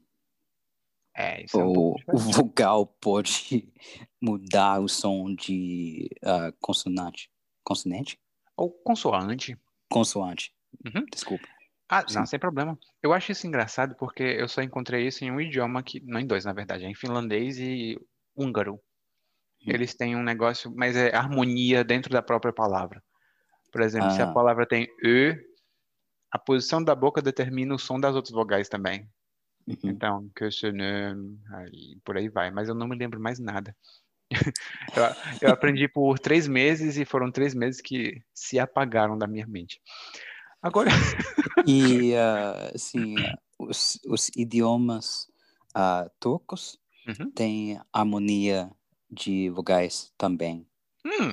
É, 1.18 1.44
isso 1.44 1.60
é 1.60 1.64
um 1.64 1.72
o, 1.72 1.96
vogal 2.16 2.86
pode 2.86 3.68
mudar 4.22 4.80
o 4.80 4.88
som 4.88 5.34
de 5.34 6.08
ah, 6.24 6.52
consonante. 6.60 7.28
Consonante? 7.64 8.20
Ou 8.56 8.70
consoante. 8.70 9.58
Consoante. 9.90 10.54
Uhum. 10.86 11.04
Desculpa. 11.10 11.46
Ah, 11.88 12.02
não, 12.02 12.24
Sim. 12.24 12.26
sem 12.26 12.38
problema. 12.38 12.78
Eu 13.02 13.12
acho 13.12 13.32
isso 13.32 13.46
engraçado 13.46 13.96
porque 13.98 14.22
eu 14.22 14.46
só 14.46 14.62
encontrei 14.62 15.08
isso 15.08 15.24
em 15.24 15.30
um 15.32 15.40
idioma 15.40 15.82
que, 15.82 16.00
não 16.04 16.20
em 16.20 16.26
dois, 16.26 16.44
na 16.44 16.52
verdade, 16.52 16.84
é 16.84 16.88
em 16.88 16.94
finlandês 16.94 17.58
e 17.58 17.98
húngaro. 18.36 18.74
Hum. 18.74 19.72
Eles 19.72 19.94
têm 19.96 20.14
um 20.14 20.22
negócio, 20.22 20.72
mas 20.76 20.94
é 20.96 21.14
harmonia 21.16 21.82
dentro 21.82 22.12
da 22.12 22.22
própria 22.22 22.52
palavra. 22.52 23.02
Por 23.72 23.80
exemplo, 23.80 24.10
se 24.12 24.22
a 24.22 24.30
Ah. 24.30 24.32
palavra 24.32 24.66
tem 24.66 24.86
ö, 25.04 25.34
a 26.30 26.38
posição 26.38 26.82
da 26.82 26.94
boca 26.94 27.20
determina 27.20 27.74
o 27.74 27.78
som 27.78 27.98
das 27.98 28.14
outras 28.14 28.32
vogais 28.34 28.68
também. 28.68 29.08
Uhum. 29.68 29.90
Então, 29.90 30.28
que 30.34 30.50
se 30.50 30.72
ne- 30.72 31.14
aí 31.54 31.98
por 32.04 32.16
aí 32.16 32.28
vai, 32.28 32.50
mas 32.50 32.68
eu 32.68 32.74
não 32.74 32.88
me 32.88 32.96
lembro 32.96 33.20
mais 33.20 33.38
nada. 33.38 33.76
Eu, 34.94 35.04
eu 35.40 35.52
aprendi 35.52 35.88
por 35.88 36.18
três 36.18 36.46
meses 36.48 36.96
e 36.96 37.04
foram 37.04 37.30
três 37.30 37.54
meses 37.54 37.80
que 37.80 38.22
se 38.34 38.58
apagaram 38.58 39.16
da 39.16 39.26
minha 39.26 39.46
mente. 39.46 39.80
Agora, 40.62 40.90
E, 41.66 42.12
assim, 42.74 43.24
ah, 43.24 43.38
os, 43.58 43.98
os 44.06 44.28
idiomas 44.36 45.30
ah, 45.74 46.10
turcos 46.20 46.78
Uhum. 47.06 47.30
têm 47.32 47.80
harmonia 47.92 48.70
de 49.10 49.48
vogais 49.50 50.12
também. 50.18 50.66
hum, 51.06 51.32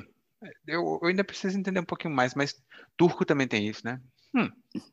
eu, 0.66 0.98
eu 1.02 1.08
ainda 1.08 1.22
preciso 1.24 1.58
entender 1.58 1.80
um 1.80 1.84
pouquinho 1.84 2.14
mais, 2.14 2.34
mas 2.34 2.54
turco 2.96 3.24
também 3.26 3.46
tem 3.46 3.68
isso, 3.68 3.82
né? 3.84 4.00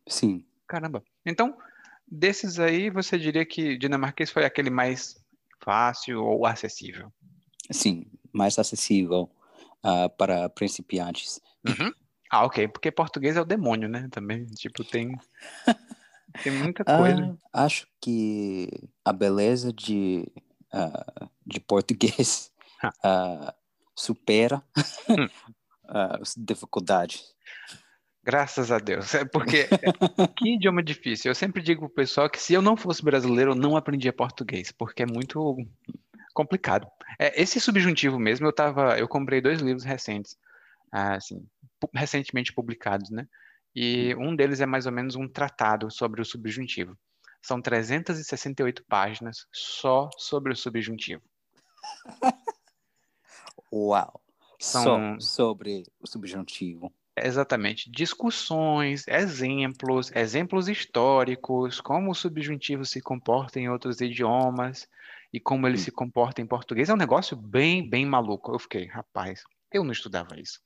Sim, 0.08 0.44
Caramba. 0.68 1.04
Então, 1.26 1.56
desses 2.14 2.60
aí, 2.60 2.90
você 2.90 3.18
diria 3.18 3.46
que 3.46 3.78
dinamarquês 3.78 4.30
foi 4.30 4.46
aquele 4.46 4.70
mais 4.70 5.16
fácil 5.64 6.24
ou 6.24 6.46
acessível? 6.46 7.12
sim, 7.72 8.06
mais 8.32 8.60
acessível 8.60 9.30
ah, 9.82 10.10
para 10.10 10.50
principiantes. 10.50 11.40
Uhum. 11.68 11.92
Ah, 12.30 12.46
ok, 12.46 12.68
porque 12.68 12.92
português 12.92 13.36
é 13.36 13.42
o 13.42 13.46
demônio, 13.46 13.88
né? 13.88 14.08
Também, 14.12 14.46
tipo, 14.46 14.84
tem 14.84 15.18
tem 16.44 16.52
muita 16.52 16.84
coisa. 16.84 17.38
Ah, 17.54 17.64
acho 17.66 17.88
que 18.02 18.70
a 19.06 19.14
beleza 19.14 19.72
de, 19.72 20.28
ah, 20.72 21.28
de 21.46 21.60
português 21.60 22.52
Ah. 22.82 22.94
ah, 23.04 23.56
supera 23.96 24.64
Hum. 25.10 25.30
ah, 25.88 26.20
as 26.22 26.36
dificuldades. 26.38 27.33
Graças 28.24 28.72
a 28.72 28.80
Deus. 28.80 29.14
É 29.14 29.26
porque 29.26 29.68
que 30.38 30.56
idioma 30.56 30.82
difícil. 30.82 31.30
Eu 31.30 31.36
sempre 31.36 31.62
digo 31.62 31.82
pro 31.88 31.96
pessoal 31.96 32.30
que 32.30 32.40
se 32.40 32.54
eu 32.54 32.62
não 32.62 32.78
fosse 32.78 33.04
brasileiro, 33.04 33.52
eu 33.52 33.56
não 33.56 33.76
aprendia 33.76 34.14
português, 34.14 34.72
porque 34.72 35.04
é 35.04 35.06
muito 35.06 35.58
complicado. 36.34 36.88
É, 37.20 37.42
esse 37.42 37.60
subjuntivo 37.60 38.18
mesmo, 38.18 38.48
eu 38.48 38.54
tava, 38.54 38.98
eu 38.98 39.08
comprei 39.08 39.42
dois 39.42 39.60
livros 39.60 39.84
recentes, 39.84 40.38
ah, 40.92 41.16
assim, 41.16 41.46
recentemente 41.94 42.54
publicados, 42.54 43.10
né? 43.10 43.28
E 43.76 44.16
um 44.18 44.36
deles 44.36 44.62
é 44.62 44.66
mais 44.66 44.86
ou 44.86 44.92
menos 44.92 45.16
um 45.16 45.28
tratado 45.28 45.92
sobre 45.92 46.22
o 46.22 46.26
subjuntivo. 46.26 46.98
São 47.42 47.62
368 47.62 48.86
páginas 48.88 49.48
só 49.52 50.10
sobre 50.18 50.54
o 50.54 50.56
subjuntivo. 50.56 51.22
Uau! 53.72 54.22
São- 54.60 55.20
Só 55.20 55.28
sobre 55.36 55.84
o 56.00 56.08
subjuntivo. 56.08 56.94
Exatamente. 57.16 57.90
Discussões, 57.92 59.08
exemplos, 59.08 60.12
exemplos 60.16 60.68
históricos, 60.68 61.80
como 61.80 62.12
o 62.12 62.16
subjuntivo 62.16 62.86
se 62.86 63.02
comporta 63.02 63.60
em 63.60 63.70
outros 63.70 64.02
idiomas 64.02 64.88
e 65.32 65.40
como 65.40 65.68
ele 65.68 65.76
Hum. 65.76 65.80
se 65.80 65.92
comporta 65.92 66.42
em 66.42 66.46
português. 66.48 66.90
É 66.90 66.94
um 66.94 66.98
negócio 66.98 67.36
bem, 67.38 67.88
bem 67.88 68.06
maluco. 68.06 68.52
Eu 68.54 68.60
fiquei, 68.60 68.88
rapaz, 68.88 69.44
eu 69.72 69.84
não 69.84 69.92
estudava 69.92 70.40
isso. 70.40 70.60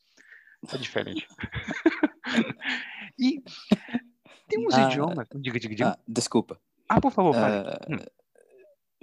É 0.72 0.78
diferente. 0.78 1.28
E 3.20 3.42
tem 4.48 4.68
uns 4.68 4.76
Ah, 4.76 4.82
idiomas. 4.84 5.28
Diga, 5.36 5.60
diga, 5.60 5.76
diga. 5.76 5.90
Ah, 5.90 6.00
desculpa. 6.08 6.60
Ah, 6.88 7.02
por 7.02 7.12
favor. 7.12 7.36
Ah, 7.36 7.80
Hum. 7.90 7.98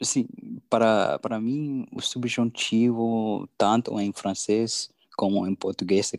Sim, 0.02 0.26
para, 0.68 1.18
para 1.20 1.40
mim, 1.40 1.86
o 1.92 2.00
subjuntivo, 2.00 3.48
tanto 3.56 3.98
em 4.00 4.12
francês 4.12 4.90
como 5.16 5.46
em 5.46 5.54
português, 5.54 6.12
é 6.14 6.18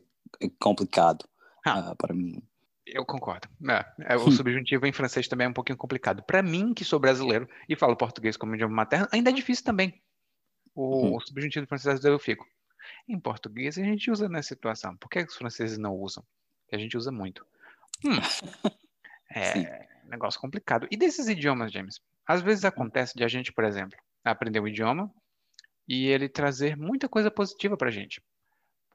complicado 0.60 1.28
Ah. 1.66 1.92
ah, 1.92 1.96
para 1.96 2.14
mim. 2.14 2.42
Eu 2.86 3.04
concordo. 3.04 3.48
É, 3.68 4.14
é, 4.14 4.16
o 4.16 4.30
subjuntivo 4.32 4.86
em 4.86 4.94
francês 4.94 5.28
também 5.28 5.46
é 5.46 5.50
um 5.50 5.54
pouquinho 5.54 5.78
complicado. 5.78 6.22
Para 6.24 6.44
mim, 6.44 6.72
que 6.74 6.86
sou 6.86 7.00
brasileiro 7.00 7.50
e 7.68 7.76
falo 7.76 7.96
português 7.96 8.38
como 8.38 8.54
idioma 8.54 8.76
materno, 8.76 9.08
ainda 9.12 9.32
é 9.32 9.34
difícil 9.34 9.66
também. 9.66 10.00
O, 10.76 11.08
Uhum. 11.08 11.16
o 11.16 11.20
subjuntivo 11.22 11.64
em 11.64 11.68
francês 11.68 12.04
eu 12.06 12.20
fico. 12.20 12.46
Em 13.08 13.20
português 13.20 13.78
a 13.80 13.84
gente 13.84 14.12
usa 14.12 14.30
nessa 14.30 14.50
situação. 14.50 14.96
Por 14.98 15.10
que 15.10 15.20
os 15.24 15.36
franceses 15.36 15.78
não 15.80 15.96
usam? 15.96 16.24
Que 16.68 16.76
a 16.76 16.80
gente 16.80 16.96
usa 16.96 17.12
muito. 17.12 17.46
Hum. 18.04 18.12
É 19.30 19.88
negócio 20.08 20.40
complicado. 20.40 20.88
E 20.92 20.96
desses 20.96 21.28
idiomas, 21.28 21.72
James? 21.72 22.00
Às 22.28 22.42
vezes 22.42 22.64
acontece 22.64 23.16
de 23.16 23.24
a 23.24 23.28
gente, 23.28 23.52
por 23.52 23.64
exemplo, 23.64 23.98
aprender 24.24 24.60
um 24.60 24.68
idioma 24.68 25.12
e 25.88 26.08
ele 26.08 26.30
trazer 26.30 26.78
muita 26.78 27.10
coisa 27.10 27.30
positiva 27.32 27.76
pra 27.76 27.92
gente. 27.92 28.22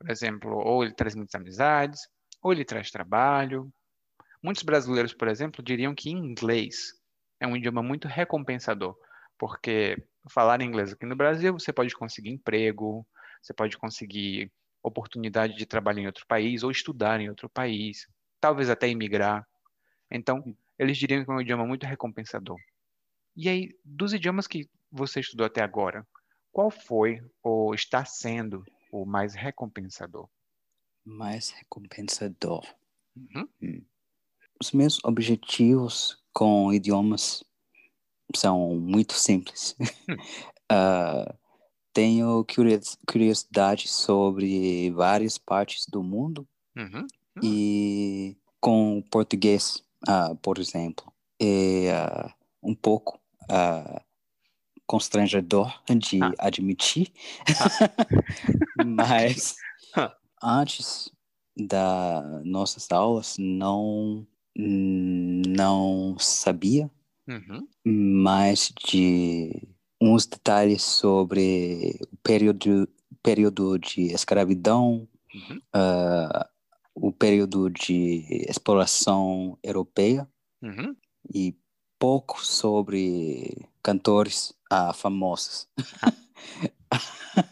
Por 0.00 0.10
exemplo, 0.10 0.56
ou 0.56 0.82
ele 0.82 0.94
traz 0.94 1.14
muitas 1.14 1.34
amizades, 1.34 2.08
ou 2.42 2.52
ele 2.52 2.64
traz 2.64 2.90
trabalho. 2.90 3.70
Muitos 4.42 4.62
brasileiros, 4.62 5.12
por 5.12 5.28
exemplo, 5.28 5.62
diriam 5.62 5.94
que 5.94 6.08
inglês 6.08 6.94
é 7.38 7.46
um 7.46 7.54
idioma 7.54 7.82
muito 7.82 8.08
recompensador, 8.08 8.96
porque 9.38 10.02
falar 10.30 10.62
inglês 10.62 10.94
aqui 10.94 11.04
no 11.04 11.14
Brasil, 11.14 11.52
você 11.52 11.70
pode 11.70 11.94
conseguir 11.94 12.30
emprego, 12.30 13.06
você 13.42 13.52
pode 13.52 13.76
conseguir 13.76 14.50
oportunidade 14.82 15.54
de 15.54 15.66
trabalho 15.66 16.00
em 16.00 16.06
outro 16.06 16.26
país 16.26 16.62
ou 16.62 16.70
estudar 16.70 17.20
em 17.20 17.28
outro 17.28 17.50
país, 17.50 18.08
talvez 18.40 18.70
até 18.70 18.88
emigrar. 18.88 19.46
Então, 20.10 20.56
eles 20.78 20.96
diriam 20.96 21.22
que 21.22 21.30
é 21.30 21.34
um 21.34 21.40
idioma 21.42 21.66
muito 21.66 21.84
recompensador. 21.84 22.56
E 23.36 23.50
aí, 23.50 23.78
dos 23.84 24.14
idiomas 24.14 24.46
que 24.46 24.66
você 24.90 25.20
estudou 25.20 25.46
até 25.46 25.62
agora, 25.62 26.06
qual 26.50 26.70
foi 26.70 27.20
ou 27.42 27.74
está 27.74 28.02
sendo 28.06 28.64
o 28.90 29.04
mais 29.04 29.34
recompensador? 29.34 30.28
Mais 31.04 31.50
recompensador. 31.50 32.64
Uhum. 33.16 33.84
Os 34.60 34.72
meus 34.72 35.02
objetivos 35.04 36.18
com 36.32 36.72
idiomas 36.72 37.42
são 38.34 38.74
muito 38.78 39.14
simples. 39.14 39.76
Ah, 40.72 41.34
tenho 41.92 42.44
curios- 42.44 42.96
curiosidade 43.04 43.88
sobre 43.88 44.88
várias 44.92 45.36
partes 45.36 45.84
do 45.88 46.00
mundo 46.00 46.46
Uhum. 46.76 47.08
e 47.42 48.36
com 48.60 49.02
português, 49.10 49.82
ah, 50.06 50.32
por 50.40 50.58
exemplo, 50.60 51.12
é 51.40 51.90
ah, 51.90 52.32
um 52.62 52.72
pouco 52.72 53.20
ah, 53.50 54.00
constrangedor 54.90 55.72
de 55.88 56.18
Ah. 56.20 56.32
admitir, 56.48 57.12
mas 58.74 59.54
Ah. 59.94 60.12
antes 60.42 61.12
das 61.56 62.44
nossas 62.44 62.90
aulas 62.90 63.36
não 63.38 64.26
não 64.56 66.16
sabia 66.18 66.90
Uhum. 67.28 67.68
mais 67.86 68.72
de 68.88 69.68
uns 70.02 70.26
detalhes 70.26 70.82
sobre 70.82 71.96
o 72.12 72.16
período 72.24 72.88
período 73.22 73.78
de 73.78 74.12
escravidão 74.12 75.06
Uhum. 75.32 75.60
ah, 75.72 76.48
o 76.96 77.12
período 77.12 77.70
de 77.70 78.44
exploração 78.48 79.56
europeia 79.62 80.26
Uhum. 80.60 80.96
e 81.32 81.54
pouco 81.96 82.44
sobre 82.44 83.68
cantores 83.84 84.52
ah, 84.70 84.92
famosos. 84.92 85.68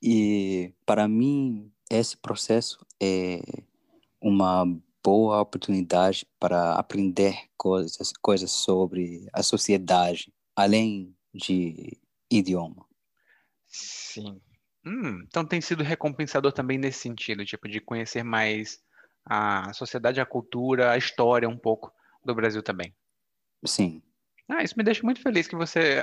e 0.00 0.72
para 0.86 1.08
mim, 1.08 1.72
esse 1.90 2.16
processo 2.16 2.86
é 3.02 3.40
uma 4.20 4.64
boa 5.02 5.40
oportunidade 5.40 6.26
para 6.38 6.74
aprender 6.74 7.36
coisas, 7.56 8.12
coisas 8.22 8.52
sobre 8.52 9.26
a 9.32 9.42
sociedade, 9.42 10.32
além 10.54 11.16
de 11.34 11.98
idioma. 12.30 12.86
Sim. 13.66 14.40
Hum, 14.84 15.22
então 15.26 15.44
tem 15.44 15.60
sido 15.60 15.82
recompensador 15.82 16.52
também 16.52 16.78
nesse 16.78 17.00
sentido, 17.00 17.44
tipo, 17.44 17.68
de 17.68 17.80
conhecer 17.80 18.22
mais 18.22 18.80
a 19.24 19.72
sociedade, 19.72 20.20
a 20.20 20.26
cultura, 20.26 20.92
a 20.92 20.96
história 20.96 21.48
um 21.48 21.58
pouco 21.58 21.92
do 22.24 22.34
Brasil 22.34 22.62
também. 22.62 22.94
Sim. 23.64 24.02
Ah, 24.48 24.62
isso 24.62 24.74
me 24.76 24.84
deixa 24.84 25.02
muito 25.02 25.20
feliz 25.20 25.46
que 25.46 25.56
você. 25.56 26.02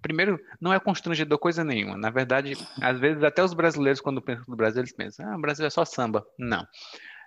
Primeiro, 0.00 0.40
não 0.60 0.72
é 0.72 0.80
constrangedor 0.80 1.38
coisa 1.38 1.62
nenhuma. 1.62 1.96
Na 1.96 2.10
verdade, 2.10 2.54
às 2.80 2.98
vezes 2.98 3.22
até 3.22 3.42
os 3.42 3.54
brasileiros, 3.54 4.00
quando 4.00 4.22
pensam 4.22 4.44
no 4.48 4.56
Brasil, 4.56 4.80
eles 4.80 4.94
pensam, 4.94 5.28
ah, 5.28 5.36
o 5.36 5.40
Brasil 5.40 5.66
é 5.66 5.70
só 5.70 5.84
samba. 5.84 6.24
Não. 6.38 6.66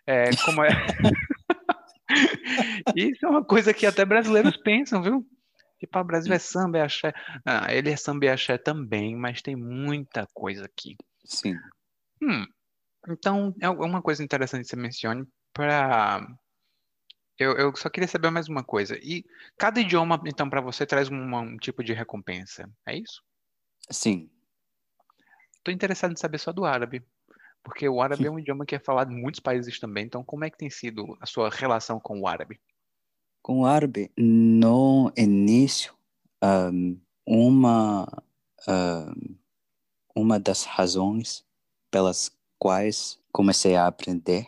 É, 0.07 0.29
como 0.43 0.63
é. 0.63 0.69
Isso 2.95 3.25
é 3.25 3.29
uma 3.29 3.43
coisa 3.43 3.73
que 3.73 3.85
até 3.85 4.05
brasileiros 4.05 4.57
pensam, 4.57 5.01
viu? 5.01 5.25
Tipo, 5.79 5.97
ah, 5.97 6.01
o 6.01 6.05
Brasil 6.05 6.33
é 6.33 6.39
samba, 6.39 6.79
é 6.79 6.81
axé. 6.81 7.13
Ah, 7.45 7.73
ele 7.73 7.91
é 7.91 7.95
samba 7.95 8.25
e 8.25 8.29
axé 8.29 8.57
também, 8.57 9.15
mas 9.15 9.41
tem 9.41 9.55
muita 9.55 10.27
coisa 10.33 10.65
aqui. 10.65 10.95
Sim. 11.25 11.55
Hum, 12.21 12.45
então, 13.09 13.53
é 13.61 13.69
uma 13.69 14.01
coisa 14.01 14.23
interessante 14.23 14.63
que 14.63 14.69
você 14.69 14.75
mencione 14.75 15.25
para. 15.53 16.25
Eu, 17.37 17.51
eu 17.57 17.75
só 17.75 17.89
queria 17.89 18.07
saber 18.07 18.29
mais 18.29 18.47
uma 18.47 18.63
coisa. 18.63 18.97
E 19.01 19.25
cada 19.57 19.81
idioma, 19.81 20.21
então, 20.25 20.49
para 20.49 20.61
você 20.61 20.85
traz 20.85 21.09
um, 21.09 21.35
um 21.35 21.57
tipo 21.57 21.83
de 21.83 21.93
recompensa, 21.93 22.69
é 22.85 22.97
isso? 22.97 23.21
Sim. 23.89 24.29
Estou 25.57 25.73
interessado 25.73 26.13
em 26.13 26.17
saber 26.17 26.37
só 26.37 26.53
do 26.53 26.63
árabe, 26.63 27.03
porque 27.63 27.89
o 27.89 28.01
árabe 28.01 28.25
é 28.25 28.31
um 28.31 28.39
idioma 28.39 28.65
que 28.65 28.75
é 28.75 28.79
falado 28.79 29.11
em 29.11 29.19
muitos 29.19 29.39
países 29.39 29.79
também. 29.79 30.05
Então, 30.05 30.23
como 30.23 30.45
é 30.45 30.49
que 30.49 30.57
tem 30.57 30.69
sido 30.69 31.17
a 31.19 31.25
sua 31.25 31.49
relação 31.49 31.99
com 31.99 32.21
o 32.21 32.27
árabe? 32.27 32.59
Com 33.41 33.61
o 33.61 33.65
árabe, 33.65 34.11
no 34.17 35.11
início, 35.17 35.93
um, 36.41 36.99
uma, 37.25 38.23
um, 38.67 39.35
uma 40.15 40.39
das 40.39 40.63
razões 40.63 41.45
pelas 41.91 42.31
quais 42.57 43.19
comecei 43.31 43.75
a 43.75 43.87
aprender 43.87 44.47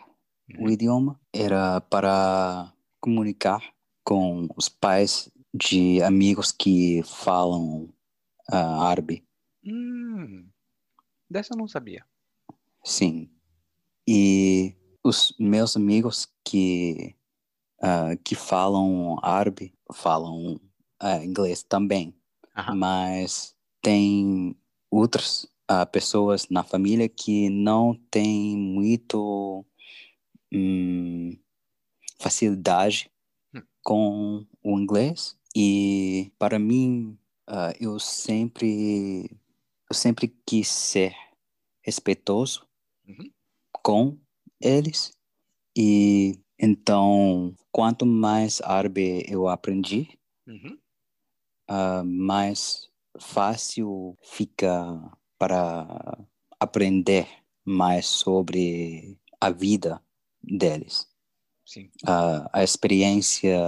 o 0.57 0.63
Uhum. 0.63 0.69
idioma 0.69 1.19
era 1.33 1.81
para 1.81 2.73
comunicar 3.07 3.63
com 4.03 4.49
os 4.57 4.67
pais 4.67 5.31
de 5.53 6.03
amigos 6.03 6.51
que 6.51 7.01
falam 7.05 7.87
ah, 8.51 8.89
árabe. 8.89 9.23
Hum, 9.65 10.45
dessa 11.29 11.53
eu 11.53 11.57
não 11.57 11.69
sabia. 11.69 12.05
Sim. 12.83 13.29
E 14.05 14.75
os 15.01 15.33
meus 15.39 15.77
amigos 15.77 16.27
que 16.43 17.15
ah, 17.81 18.17
que 18.25 18.35
falam 18.35 19.17
árabe 19.23 19.73
falam 19.93 20.59
ah, 20.99 21.23
inglês 21.23 21.63
também, 21.63 22.13
Aham. 22.57 22.75
mas 22.75 23.55
tem 23.81 24.53
outras 24.91 25.47
pessoas 25.93 26.49
na 26.49 26.63
família 26.63 27.07
que 27.07 27.49
não 27.49 27.93
têm 28.11 28.57
muito 28.57 29.65
hum, 30.51 31.37
facilidade 32.19 33.09
Hum. 33.53 33.61
com 33.83 34.45
o 34.63 34.79
inglês 34.79 35.37
e 35.55 36.31
para 36.39 36.59
mim 36.59 37.17
ah, 37.47 37.73
eu 37.79 37.99
sempre 37.99 39.29
eu 39.89 39.95
sempre 39.95 40.27
quis 40.45 40.67
ser 40.69 41.15
respeitoso 41.83 42.67
Uhum. 43.07 43.31
com 43.83 44.17
eles 44.61 45.11
e 45.77 46.39
então 46.59 47.55
quanto 47.71 48.05
mais 48.05 48.61
árabe 48.61 49.23
eu 49.29 49.47
aprendi 49.47 50.19
Uhum. 50.47 50.77
ah, 51.69 52.03
mais 52.03 52.89
fácil 53.19 54.15
fica 54.23 54.71
para 55.39 56.17
aprender 56.59 57.27
mais 57.65 58.05
sobre 58.07 59.17
a 59.41 59.49
vida 59.51 60.01
deles. 60.43 61.07
A, 62.05 62.59
a 62.59 62.63
experiência 62.63 63.59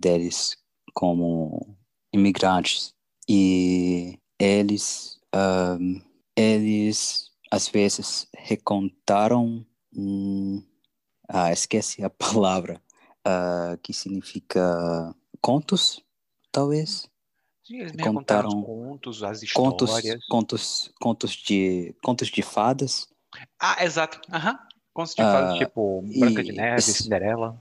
deles 0.00 0.56
como 0.94 1.76
imigrantes 2.12 2.94
e 3.28 4.18
eles 4.38 5.18
eles 6.36 7.30
às 7.50 7.68
vezes 7.68 8.28
recontaram 8.36 9.64
hum, 9.94 10.62
ah, 11.28 11.52
esqueci 11.52 12.02
a 12.02 12.10
palavra 12.10 12.82
ah, 13.24 13.78
que 13.82 13.92
significa 13.92 15.14
contos 15.40 16.02
talvez 16.52 17.08
Sim, 17.64 17.80
eles 17.80 17.92
contaram 17.92 18.50
contaram 18.50 18.62
contos, 18.62 19.22
as 19.22 19.52
contos 19.52 19.90
histórias. 19.90 20.24
contos 20.28 20.90
contos 21.00 21.32
de 21.32 21.94
contos 22.02 22.28
de 22.28 22.42
fadas 22.42 23.08
Ah, 23.58 23.84
exato. 23.84 24.20
Aham. 24.32 24.58
Contos 24.96 25.14
de 25.14 25.22
fadas, 25.22 25.52
Ah, 25.52 25.58
tipo 25.58 26.00
Branca 26.18 26.42
de 26.42 26.52
e 26.52 26.56
Neve, 26.56 26.78
esse- 26.78 27.02
Cinderela. 27.02 27.60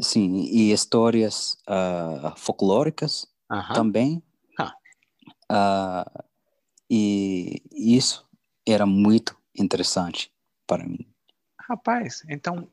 sim 0.00 0.36
e 0.44 0.70
histórias 0.72 1.58
ah, 1.66 2.32
folclóricas 2.36 3.26
Aham. 3.50 3.74
também. 3.74 4.22
Ah. 4.56 4.72
Ah, 5.50 6.24
e 6.88 7.60
isso 7.72 8.24
era 8.64 8.86
muito 8.86 9.36
interessante 9.58 10.32
para 10.64 10.84
mim. 10.86 11.04
Rapaz, 11.58 12.22
então 12.28 12.70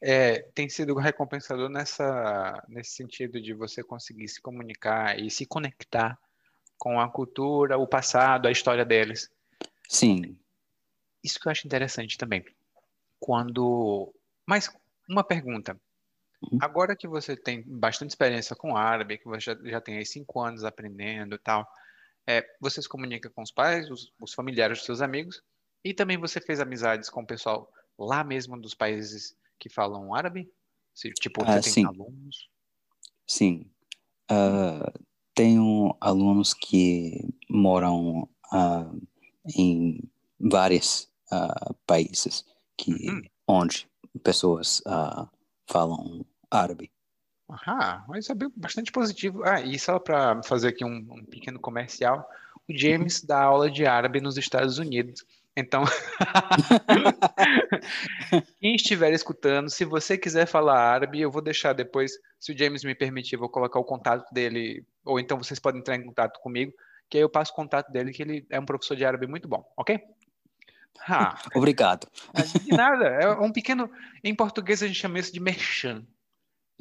é, 0.00 0.42
tem 0.54 0.68
sido 0.68 0.94
recompensador 0.94 1.68
nessa, 1.68 2.62
nesse 2.68 2.92
sentido 2.92 3.40
de 3.42 3.52
você 3.52 3.82
conseguir 3.82 4.28
se 4.28 4.40
comunicar 4.40 5.18
e 5.18 5.28
se 5.28 5.44
conectar 5.44 6.16
com 6.78 7.00
a 7.00 7.08
cultura, 7.08 7.76
o 7.76 7.86
passado, 7.88 8.46
a 8.46 8.52
história 8.52 8.84
deles. 8.84 9.28
Sim, 9.88 10.38
Isso 11.24 11.40
que 11.40 11.48
eu 11.48 11.50
acho 11.50 11.66
interessante 11.66 12.16
também. 12.16 12.44
Quando. 13.18 14.12
Mas 14.46 14.70
uma 15.08 15.24
pergunta. 15.24 15.78
Uhum. 16.42 16.58
Agora 16.60 16.96
que 16.96 17.08
você 17.08 17.36
tem 17.36 17.62
bastante 17.66 18.10
experiência 18.10 18.54
com 18.54 18.76
árabe, 18.76 19.18
que 19.18 19.24
você 19.24 19.40
já, 19.40 19.58
já 19.64 19.80
tem 19.80 19.98
aí 19.98 20.06
cinco 20.06 20.40
anos 20.40 20.64
aprendendo 20.64 21.34
e 21.34 21.38
tal, 21.38 21.66
é, 22.26 22.44
você 22.60 22.82
se 22.82 22.88
comunica 22.88 23.30
com 23.30 23.42
os 23.42 23.50
pais, 23.50 23.90
os, 23.90 24.12
os 24.20 24.34
familiares 24.34 24.78
dos 24.78 24.86
seus 24.86 25.00
amigos, 25.00 25.42
e 25.84 25.94
também 25.94 26.18
você 26.18 26.40
fez 26.40 26.60
amizades 26.60 27.08
com 27.08 27.22
o 27.22 27.26
pessoal 27.26 27.70
lá 27.98 28.22
mesmo 28.22 28.60
dos 28.60 28.74
países 28.74 29.36
que 29.58 29.68
falam 29.68 30.14
árabe? 30.14 30.50
Se, 30.94 31.10
tipo, 31.12 31.42
Ah, 31.42 31.60
você 31.60 31.62
tem 31.62 31.72
sim. 31.72 31.86
alunos? 31.86 32.48
sim. 33.26 33.70
Ah, 34.28 34.92
tenho 35.34 35.96
alunos 36.00 36.52
que 36.54 37.28
moram 37.48 38.28
ah, 38.52 38.90
em 39.56 40.00
vários 40.40 41.08
ah, 41.30 41.74
países 41.86 42.44
que 42.76 42.92
Uhum. 42.92 43.22
onde 43.48 43.88
pessoas 44.22 44.82
ah, 44.86 45.28
falam 45.66 46.24
árabe. 46.50 46.90
Ah, 47.48 48.04
mas 48.08 48.28
é 48.28 48.34
bastante 48.56 48.90
positivo. 48.90 49.44
Ah, 49.44 49.60
e 49.60 49.78
só 49.78 49.98
para 49.98 50.42
fazer 50.42 50.68
aqui 50.68 50.84
um, 50.84 51.06
um 51.10 51.24
pequeno 51.24 51.60
comercial, 51.60 52.28
o 52.68 52.76
James 52.76 53.22
dá 53.22 53.42
aula 53.42 53.70
de 53.70 53.86
árabe 53.86 54.20
nos 54.20 54.36
Estados 54.36 54.78
Unidos. 54.78 55.24
Então, 55.56 55.84
quem 58.60 58.74
estiver 58.74 59.12
escutando, 59.12 59.70
se 59.70 59.86
você 59.86 60.18
quiser 60.18 60.46
falar 60.46 60.78
árabe, 60.78 61.20
eu 61.20 61.30
vou 61.30 61.40
deixar 61.40 61.72
depois, 61.72 62.12
se 62.38 62.52
o 62.52 62.58
James 62.58 62.84
me 62.84 62.94
permitir, 62.94 63.36
eu 63.36 63.40
vou 63.40 63.48
colocar 63.48 63.78
o 63.78 63.84
contato 63.84 64.30
dele, 64.34 64.84
ou 65.02 65.18
então 65.18 65.38
vocês 65.38 65.58
podem 65.58 65.80
entrar 65.80 65.96
em 65.96 66.04
contato 66.04 66.38
comigo, 66.40 66.74
que 67.08 67.16
aí 67.16 67.22
eu 67.22 67.30
passo 67.30 67.52
o 67.52 67.54
contato 67.54 67.90
dele, 67.90 68.12
que 68.12 68.22
ele 68.22 68.46
é 68.50 68.60
um 68.60 68.66
professor 68.66 68.96
de 68.96 69.06
árabe 69.06 69.26
muito 69.26 69.48
bom, 69.48 69.64
ok? 69.78 69.98
Ah, 71.08 71.38
Obrigado. 71.54 72.08
de 72.64 72.70
nada, 72.76 73.04
é 73.06 73.30
um 73.38 73.52
pequeno. 73.52 73.90
Em 74.24 74.34
português 74.34 74.82
a 74.82 74.86
gente 74.86 74.98
chama 74.98 75.18
isso 75.18 75.32
de 75.32 75.40
merchan, 75.40 76.04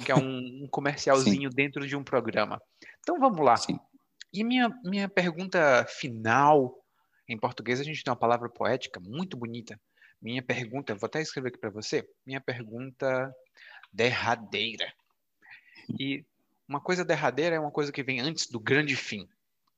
que 0.03 0.11
é 0.11 0.15
um, 0.15 0.63
um 0.63 0.67
comercialzinho 0.69 1.49
dentro 1.49 1.87
de 1.87 1.95
um 1.95 2.03
programa. 2.03 2.61
Então 2.99 3.19
vamos 3.19 3.39
lá. 3.43 3.55
Sim. 3.57 3.79
E 4.33 4.43
minha, 4.43 4.69
minha 4.83 5.07
pergunta 5.07 5.85
final, 5.87 6.73
em 7.27 7.37
português 7.37 7.79
a 7.79 7.83
gente 7.83 8.03
tem 8.03 8.11
uma 8.11 8.17
palavra 8.17 8.49
poética 8.49 8.99
muito 8.99 9.37
bonita. 9.37 9.79
Minha 10.21 10.41
pergunta, 10.41 10.95
vou 10.95 11.07
até 11.07 11.21
escrever 11.21 11.49
aqui 11.49 11.57
para 11.59 11.69
você. 11.69 12.07
Minha 12.25 12.41
pergunta 12.41 13.33
derradeira. 13.93 14.91
E 15.99 16.25
uma 16.67 16.81
coisa 16.81 17.05
derradeira 17.05 17.55
é 17.55 17.59
uma 17.59 17.71
coisa 17.71 17.91
que 17.91 18.03
vem 18.03 18.19
antes 18.19 18.47
do 18.49 18.59
grande 18.59 18.95
fim. 18.95 19.27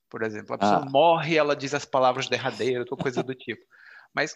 Por 0.10 0.24
exemplo, 0.24 0.56
a 0.56 0.58
pessoa 0.58 0.84
Ah. 0.86 0.90
morre, 0.90 1.36
ela 1.36 1.56
diz 1.56 1.74
as 1.74 1.84
palavras 1.86 2.30
derradeiras, 2.30 2.88
ou 2.90 2.98
coisa 2.98 3.22
do 3.22 3.36
tipo. 3.36 3.62
Mas, 4.18 4.36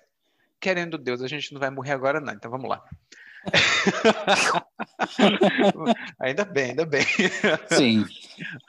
querendo 0.60 0.96
Deus, 0.96 1.24
a 1.24 1.28
gente 1.28 1.52
não 1.52 1.60
vai 1.60 1.72
morrer 1.72 1.94
agora, 1.94 2.22
não. 2.22 2.32
Então 2.32 2.52
vamos 2.52 2.70
lá. 2.70 2.88
ainda 6.22 6.46
bem, 6.46 6.70
ainda 6.70 6.86
bem. 6.86 7.04
Sim. 7.76 8.06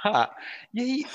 Ah, 0.04 0.34
e 0.74 0.80
aí, 0.80 1.06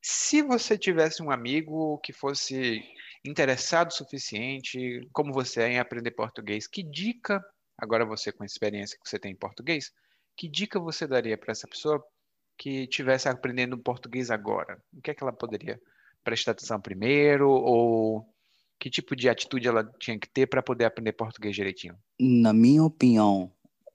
se 0.00 0.40
você 0.40 0.78
tivesse 0.78 1.20
um 1.20 1.30
amigo 1.30 1.98
que 1.98 2.12
fosse 2.12 2.84
interessado 3.24 3.90
o 3.90 3.94
suficiente, 3.94 5.00
como 5.12 5.32
você 5.32 5.62
é 5.62 5.68
em 5.70 5.78
aprender 5.80 6.12
português, 6.12 6.68
que 6.68 6.84
dica, 6.84 7.44
agora 7.76 8.04
você 8.04 8.30
com 8.30 8.44
a 8.44 8.46
experiência 8.46 8.96
que 9.02 9.08
você 9.08 9.18
tem 9.18 9.32
em 9.32 9.36
português, 9.36 9.92
que 10.36 10.48
dica 10.48 10.78
você 10.78 11.04
daria 11.04 11.36
para 11.36 11.50
essa 11.50 11.66
pessoa 11.66 12.00
que 12.56 12.82
estivesse 12.82 13.28
aprendendo 13.28 13.76
português 13.76 14.30
agora? 14.30 14.80
O 14.92 15.00
que 15.00 15.10
é 15.10 15.14
que 15.14 15.24
ela 15.24 15.32
poderia 15.32 15.80
prestar 16.22 16.52
atenção 16.52 16.80
primeiro 16.80 17.50
ou 17.50 18.35
que 18.78 18.90
tipo 18.90 19.16
de 19.16 19.28
atitude 19.28 19.68
ela 19.68 19.84
tinha 19.98 20.18
que 20.18 20.28
ter 20.28 20.46
para 20.46 20.62
poder 20.62 20.84
aprender 20.84 21.12
português 21.12 21.54
direitinho? 21.54 21.96
Na 22.20 22.52
minha 22.52 22.84
opinião, 22.84 23.50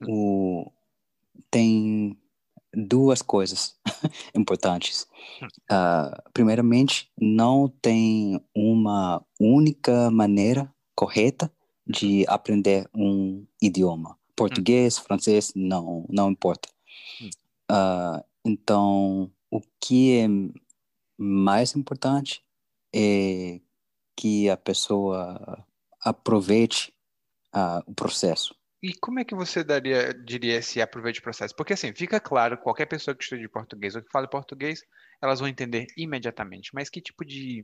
o... 0.08 0.72
tem 1.50 2.18
duas 2.74 3.22
coisas 3.22 3.76
importantes. 4.36 5.08
Uh, 5.72 6.32
primeiramente, 6.34 7.12
não 7.20 7.68
tem 7.82 8.42
uma 8.56 9.24
única 9.40 10.10
maneira 10.10 10.74
correta 10.96 11.52
de 11.86 12.26
aprender 12.28 12.90
um 12.94 13.46
idioma. 13.62 14.18
Português, 14.36 14.98
hum. 14.98 15.04
francês, 15.04 15.52
não, 15.56 16.06
não 16.10 16.32
importa. 16.32 16.70
Uh, 17.70 18.24
então, 18.46 19.32
o 19.50 19.62
que 19.80 20.18
é 20.18 20.28
mais 21.18 21.76
importante 21.76 22.42
é 22.94 23.60
que 24.16 24.50
a 24.50 24.58
pessoa 24.58 25.66
aproveite 26.04 26.94
uh, 27.56 27.82
o 27.86 27.94
processo. 27.94 28.56
E 28.84 28.94
como 28.96 29.20
é 29.20 29.24
que 29.24 29.36
você 29.36 29.64
daria, 29.64 30.12
diria 30.14 30.58
esse 30.58 30.82
aproveite 30.82 31.20
o 31.20 31.24
processo? 31.24 31.56
Porque 31.56 31.74
assim, 31.74 31.94
fica 31.94 32.20
claro, 32.20 32.58
qualquer 32.58 32.88
pessoa 32.88 33.16
que 33.16 33.24
estude 33.24 33.48
português 33.48 33.96
ou 33.96 34.02
que 34.02 34.12
fale 34.12 34.28
português, 34.28 34.84
elas 35.22 35.40
vão 35.40 35.48
entender 35.48 35.86
imediatamente. 35.96 36.74
Mas 36.74 36.90
que 36.90 37.00
tipo 37.00 37.24
de 37.24 37.64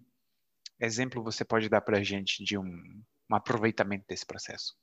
exemplo 0.79 1.23
você 1.23 1.43
pode 1.43 1.69
dar 1.69 1.81
para 1.81 1.97
a 1.97 2.03
gente 2.03 2.43
de 2.43 2.55
um, 2.55 2.63
um, 2.63 3.35
aproveitamento 3.35 4.05
desse 4.07 4.25
processo? 4.25 4.75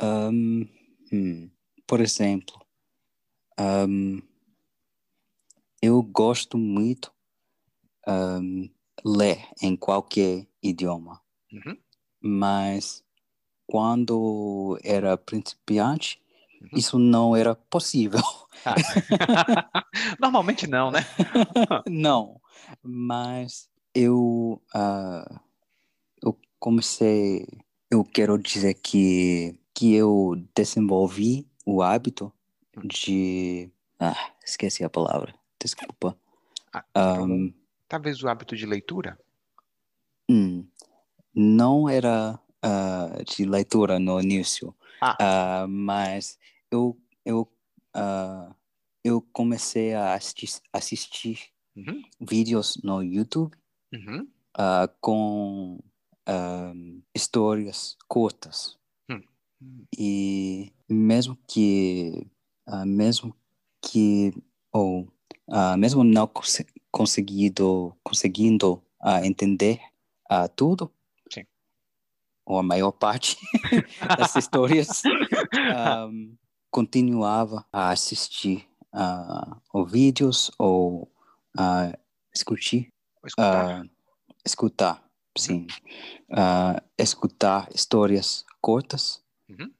Um, 0.00 0.68
hum, 1.12 1.50
por 1.88 2.00
exemplo, 2.00 2.54
um, 3.58 4.22
eu 5.82 6.00
gosto 6.02 6.56
muito 6.56 7.12
ler 9.04 9.48
em 9.60 9.76
qualquer 9.76 10.46
idioma, 10.62 11.20
uhum. 11.52 11.76
mas 12.20 13.04
quando 13.66 14.78
era 14.84 15.16
principiante, 15.16 16.20
uhum. 16.60 16.68
isso 16.74 16.98
não 16.98 17.34
era 17.34 17.54
possível. 17.54 18.20
Ah. 18.64 18.74
Normalmente 20.20 20.66
não, 20.66 20.90
né? 20.90 21.00
não, 21.88 22.40
mas 22.82 23.68
eu, 23.94 24.62
uh, 24.74 25.40
eu 26.22 26.38
comecei, 26.58 27.46
eu 27.90 28.04
quero 28.04 28.38
dizer 28.38 28.74
que, 28.74 29.58
que 29.74 29.94
eu 29.94 30.34
desenvolvi 30.54 31.46
o 31.64 31.82
hábito 31.82 32.32
hum. 32.76 32.82
de. 32.86 33.70
Ah, 33.98 34.32
esqueci 34.44 34.84
a 34.84 34.90
palavra, 34.90 35.34
desculpa. 35.60 36.16
Ah, 36.72 37.22
um, 37.22 37.52
talvez 37.88 38.22
o 38.22 38.28
hábito 38.28 38.56
de 38.56 38.66
leitura? 38.66 39.18
Hum, 40.32 40.66
não 41.34 41.88
era 41.90 42.40
uh, 42.64 43.24
de 43.24 43.44
leitura 43.44 43.98
no 43.98 44.18
início, 44.18 44.74
ah. 44.98 45.64
uh, 45.64 45.68
mas 45.68 46.38
eu 46.70 46.98
eu 47.22 47.42
uh, 47.94 48.54
eu 49.04 49.20
comecei 49.32 49.92
a 49.92 50.14
assistir, 50.14 50.60
assistir 50.72 51.50
uhum. 51.76 52.02
vídeos 52.18 52.80
no 52.82 53.02
YouTube 53.02 53.54
uhum. 53.92 54.26
com 55.00 55.78
histórias 57.12 57.96
curtas 58.06 58.78
uhum. 59.10 59.84
e 59.98 60.72
mesmo 60.88 61.36
que 61.48 62.26
mesmo 62.86 63.34
que 63.80 64.32
ou 64.72 65.12
mesmo 65.76 66.04
não 66.04 66.28
cons 66.28 66.62
conseguido 66.92 67.92
conseguindo 68.04 68.80
entender 69.24 69.80
tudo. 70.56 70.92
Ou 72.44 72.58
a 72.58 72.62
maior 72.62 72.90
parte 72.90 73.36
das 74.18 74.34
histórias, 74.34 75.02
um, 76.10 76.36
continuava 76.70 77.64
a 77.72 77.90
assistir 77.90 78.68
uh, 78.92 79.60
ou 79.72 79.86
vídeos 79.86 80.50
ou 80.58 81.04
uh, 81.56 81.96
escutar, 82.34 82.88
escutar. 83.24 83.84
Uh, 83.84 83.90
escutar, 84.44 85.04
sim, 85.38 85.66
uh, 86.30 86.82
escutar 86.98 87.68
histórias 87.72 88.44
curtas, 88.60 89.22
uhum. 89.48 89.72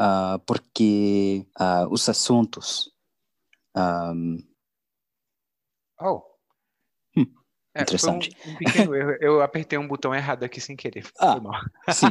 uh, 0.00 0.38
porque 0.46 1.44
os 1.90 2.08
assuntos 2.08 2.92
um, 3.76 4.38
oh 6.00 6.33
é, 7.74 7.82
Interessante. 7.82 8.36
Um, 8.46 8.50
um, 8.50 8.56
pequeno 8.56 8.94
erro. 8.94 9.16
Eu 9.20 9.42
apertei 9.42 9.76
um 9.76 9.88
botão 9.88 10.14
errado 10.14 10.44
aqui 10.44 10.60
sem 10.60 10.76
querer. 10.76 11.06
Ah, 11.18 11.40
sim. 11.92 12.06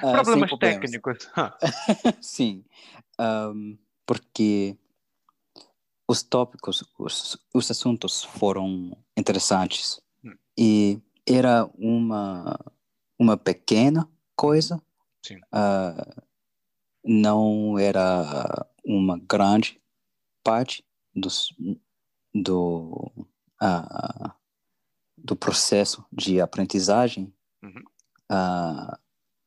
problemas 0.00 0.50
técnicos. 0.58 1.30
sim. 2.20 2.64
Um, 3.18 3.78
porque 4.04 4.76
os 6.06 6.22
tópicos, 6.22 6.84
os, 6.98 7.38
os 7.54 7.70
assuntos 7.70 8.22
foram 8.22 8.94
interessantes. 9.16 9.98
Hum. 10.22 10.36
E 10.58 11.00
era 11.26 11.64
uma, 11.78 12.58
uma 13.18 13.36
pequena 13.38 14.06
coisa. 14.36 14.82
Sim. 15.24 15.36
Uh, 15.36 16.22
não 17.02 17.78
era 17.78 18.66
uma 18.84 19.18
grande 19.18 19.80
parte 20.44 20.84
dos, 21.14 21.54
do 22.34 23.10
uh, 23.62 24.32
do 25.16 25.36
processo 25.36 26.04
de 26.12 26.40
aprendizagem, 26.40 27.32
uhum. 27.62 27.82
uh, 28.30 28.98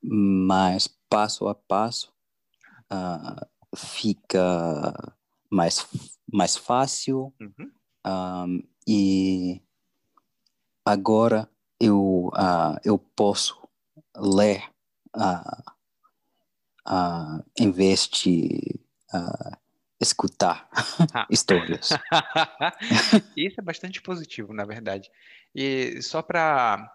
mas 0.01 0.87
passo 1.09 1.47
a 1.47 1.55
passo 1.55 2.13
fica 3.75 4.93
mais, 5.49 5.85
mais 6.31 6.55
fácil 6.55 7.33
uhum. 7.41 7.71
um, 8.07 8.63
e 8.87 9.61
agora 10.85 11.49
eu, 11.79 12.31
eu 12.85 12.97
posso 12.97 13.67
ler 14.15 14.63
uh, 15.17 15.71
uh, 16.87 17.43
em 17.57 17.69
vez 17.71 18.07
de 18.07 18.79
escutar 20.05 20.67
ah. 21.13 21.27
histórias. 21.29 21.89
Isso 23.35 23.59
é 23.59 23.63
bastante 23.63 24.01
positivo, 24.01 24.53
na 24.53 24.65
verdade. 24.65 25.09
E 25.53 26.01
só 26.01 26.21
para 26.21 26.91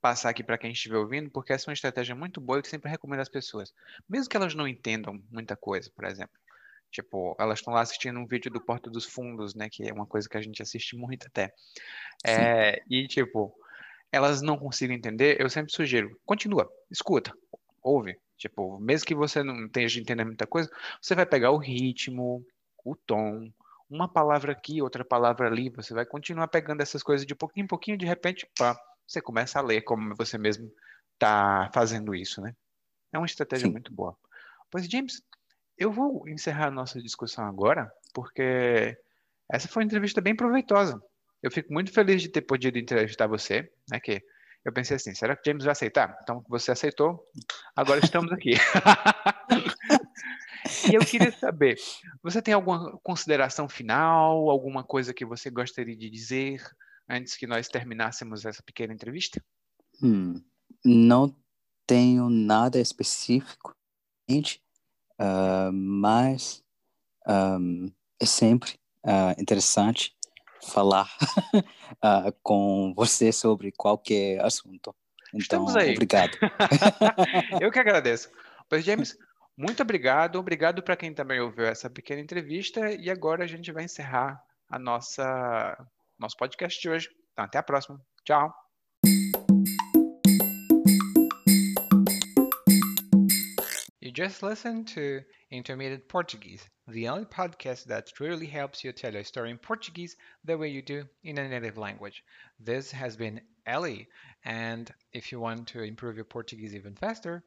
passar 0.00 0.30
aqui 0.30 0.42
para 0.42 0.58
quem 0.58 0.72
estiver 0.72 0.98
ouvindo, 0.98 1.30
porque 1.30 1.52
essa 1.52 1.68
é 1.68 1.70
uma 1.70 1.74
estratégia 1.74 2.14
muito 2.14 2.40
boa 2.40 2.60
que 2.60 2.68
sempre 2.68 2.90
recomendo 2.90 3.20
às 3.20 3.28
pessoas. 3.28 3.72
Mesmo 4.08 4.28
que 4.28 4.36
elas 4.36 4.54
não 4.54 4.68
entendam 4.68 5.22
muita 5.30 5.56
coisa, 5.56 5.90
por 5.94 6.04
exemplo. 6.04 6.38
Tipo, 6.90 7.34
elas 7.40 7.58
estão 7.58 7.74
lá 7.74 7.80
assistindo 7.80 8.18
um 8.20 8.26
vídeo 8.26 8.50
do 8.50 8.60
Porta 8.60 8.88
dos 8.88 9.04
Fundos, 9.04 9.54
né? 9.54 9.68
Que 9.70 9.88
é 9.88 9.92
uma 9.92 10.06
coisa 10.06 10.28
que 10.28 10.36
a 10.36 10.42
gente 10.42 10.62
assiste 10.62 10.96
muito 10.96 11.26
até. 11.26 11.52
É, 12.24 12.82
e, 12.88 13.08
tipo, 13.08 13.52
elas 14.12 14.40
não 14.42 14.56
consigam 14.56 14.94
entender, 14.94 15.40
eu 15.40 15.50
sempre 15.50 15.72
sugiro, 15.72 16.16
continua, 16.24 16.70
escuta, 16.90 17.32
ouve. 17.82 18.16
Tipo, 18.36 18.78
mesmo 18.78 19.06
que 19.06 19.14
você 19.14 19.42
não 19.42 19.66
esteja 19.66 20.00
entendendo 20.00 20.28
muita 20.28 20.46
coisa, 20.46 20.70
você 21.00 21.14
vai 21.14 21.26
pegar 21.26 21.50
o 21.50 21.58
ritmo, 21.58 22.44
o 22.84 22.94
tom, 22.94 23.50
uma 23.88 24.08
palavra 24.08 24.52
aqui, 24.52 24.82
outra 24.82 25.04
palavra 25.04 25.46
ali, 25.46 25.70
você 25.70 25.94
vai 25.94 26.04
continuar 26.04 26.48
pegando 26.48 26.80
essas 26.80 27.02
coisas 27.02 27.26
de 27.26 27.34
pouquinho 27.34 27.64
em 27.64 27.68
pouquinho, 27.68 27.98
de 27.98 28.06
repente, 28.06 28.48
pá, 28.58 28.78
você 29.06 29.20
começa 29.20 29.58
a 29.58 29.62
ler 29.62 29.82
como 29.82 30.14
você 30.14 30.36
mesmo 30.36 30.70
está 31.14 31.70
fazendo 31.72 32.14
isso, 32.14 32.40
né? 32.40 32.54
É 33.12 33.18
uma 33.18 33.26
estratégia 33.26 33.66
Sim. 33.66 33.72
muito 33.72 33.92
boa. 33.92 34.16
Pois, 34.70 34.86
James, 34.88 35.22
eu 35.78 35.92
vou 35.92 36.28
encerrar 36.28 36.66
a 36.66 36.70
nossa 36.70 37.00
discussão 37.00 37.46
agora, 37.46 37.92
porque 38.12 38.96
essa 39.50 39.68
foi 39.68 39.82
uma 39.82 39.86
entrevista 39.86 40.20
bem 40.20 40.34
proveitosa. 40.34 41.00
Eu 41.42 41.50
fico 41.50 41.72
muito 41.72 41.92
feliz 41.92 42.22
de 42.22 42.28
ter 42.28 42.42
podido 42.42 42.78
entrevistar 42.78 43.26
você, 43.26 43.70
né? 43.90 44.00
Que 44.00 44.22
eu 44.64 44.72
pensei 44.72 44.96
assim, 44.96 45.14
será 45.14 45.36
que 45.36 45.42
James 45.48 45.64
vai 45.64 45.72
aceitar? 45.72 46.18
Então, 46.22 46.42
você 46.48 46.72
aceitou, 46.72 47.22
agora 47.76 48.00
estamos 48.02 48.32
aqui. 48.32 48.52
e 50.90 50.94
eu 50.94 51.00
queria 51.00 51.32
saber, 51.32 51.76
você 52.22 52.40
tem 52.40 52.54
alguma 52.54 52.98
consideração 53.02 53.68
final, 53.68 54.50
alguma 54.50 54.82
coisa 54.84 55.14
que 55.14 55.24
você 55.24 55.50
gostaria 55.50 55.96
de 55.96 56.10
dizer 56.10 56.62
antes 57.08 57.36
que 57.36 57.46
nós 57.46 57.68
terminássemos 57.68 58.44
essa 58.44 58.62
pequena 58.62 58.92
entrevista? 58.92 59.42
Hum, 60.02 60.42
não 60.84 61.34
tenho 61.86 62.28
nada 62.28 62.80
específico. 62.80 63.74
uh, 64.30 65.72
mas 65.72 66.62
um, 67.26 67.90
é 68.20 68.26
sempre 68.26 68.78
uh, 69.04 69.40
interessante 69.40 70.16
falar 70.72 71.10
uh, 71.54 72.32
com 72.42 72.92
você 72.94 73.32
sobre 73.32 73.72
qualquer 73.72 74.44
assunto. 74.44 74.94
Então, 75.28 75.64
Estamos 75.64 75.76
aí. 75.76 75.92
obrigado. 75.92 76.38
Eu 77.60 77.70
que 77.70 77.78
agradeço. 77.78 78.30
Pois, 78.68 78.84
James, 78.84 79.18
muito 79.56 79.82
obrigado. 79.82 80.36
Obrigado 80.36 80.82
para 80.82 80.96
quem 80.96 81.14
também 81.14 81.40
ouviu 81.40 81.64
essa 81.64 81.88
pequena 81.88 82.20
entrevista. 82.20 82.90
E 82.92 83.08
agora 83.08 83.44
a 83.44 83.46
gente 83.46 83.70
vai 83.70 83.84
encerrar 83.84 84.42
a 84.68 84.78
nossa 84.78 85.76
nosso 86.18 86.36
podcast 86.36 86.80
de 86.80 86.88
hoje. 86.88 87.08
Então, 87.32 87.44
até 87.44 87.58
a 87.58 87.62
próxima. 87.62 88.00
Tchau. 88.24 88.52
You 94.00 94.12
just 94.14 94.42
listened 94.42 94.92
to 94.94 95.24
Intermediate 95.50 96.08
Portuguese, 96.08 96.68
the 96.88 97.08
only 97.08 97.26
podcast 97.26 97.86
that 97.86 98.12
truly 98.12 98.46
helps 98.46 98.82
you 98.82 98.92
tell 98.92 99.16
a 99.16 99.22
story 99.22 99.50
in 99.50 99.58
Portuguese 99.58 100.16
the 100.44 100.56
way 100.56 100.68
you 100.68 100.82
do 100.82 101.08
in 101.22 101.38
a 101.38 101.48
native 101.48 101.78
language. 101.78 102.24
This 102.58 102.92
has 102.92 103.16
been 103.16 103.40
Ellie, 103.66 104.08
and 104.44 104.92
if 105.12 105.30
you 105.30 105.40
want 105.40 105.68
to 105.68 105.82
improve 105.82 106.16
your 106.16 106.24
Portuguese 106.24 106.74
even 106.74 106.96
faster, 106.96 107.42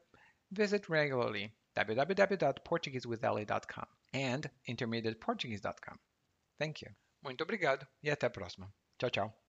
visit 0.52 0.88
regularly 0.88 1.52
www.portuguesewithelly.com 1.84 3.86
and 4.12 4.50
intermediateportuguese.com. 4.66 5.98
Thank 6.58 6.84
you. 6.84 6.92
Muito 7.22 7.42
obrigado 7.42 7.86
e 8.02 8.10
até 8.10 8.26
a 8.26 8.30
próxima. 8.30 8.72
Tchau, 8.98 9.10
tchau. 9.10 9.32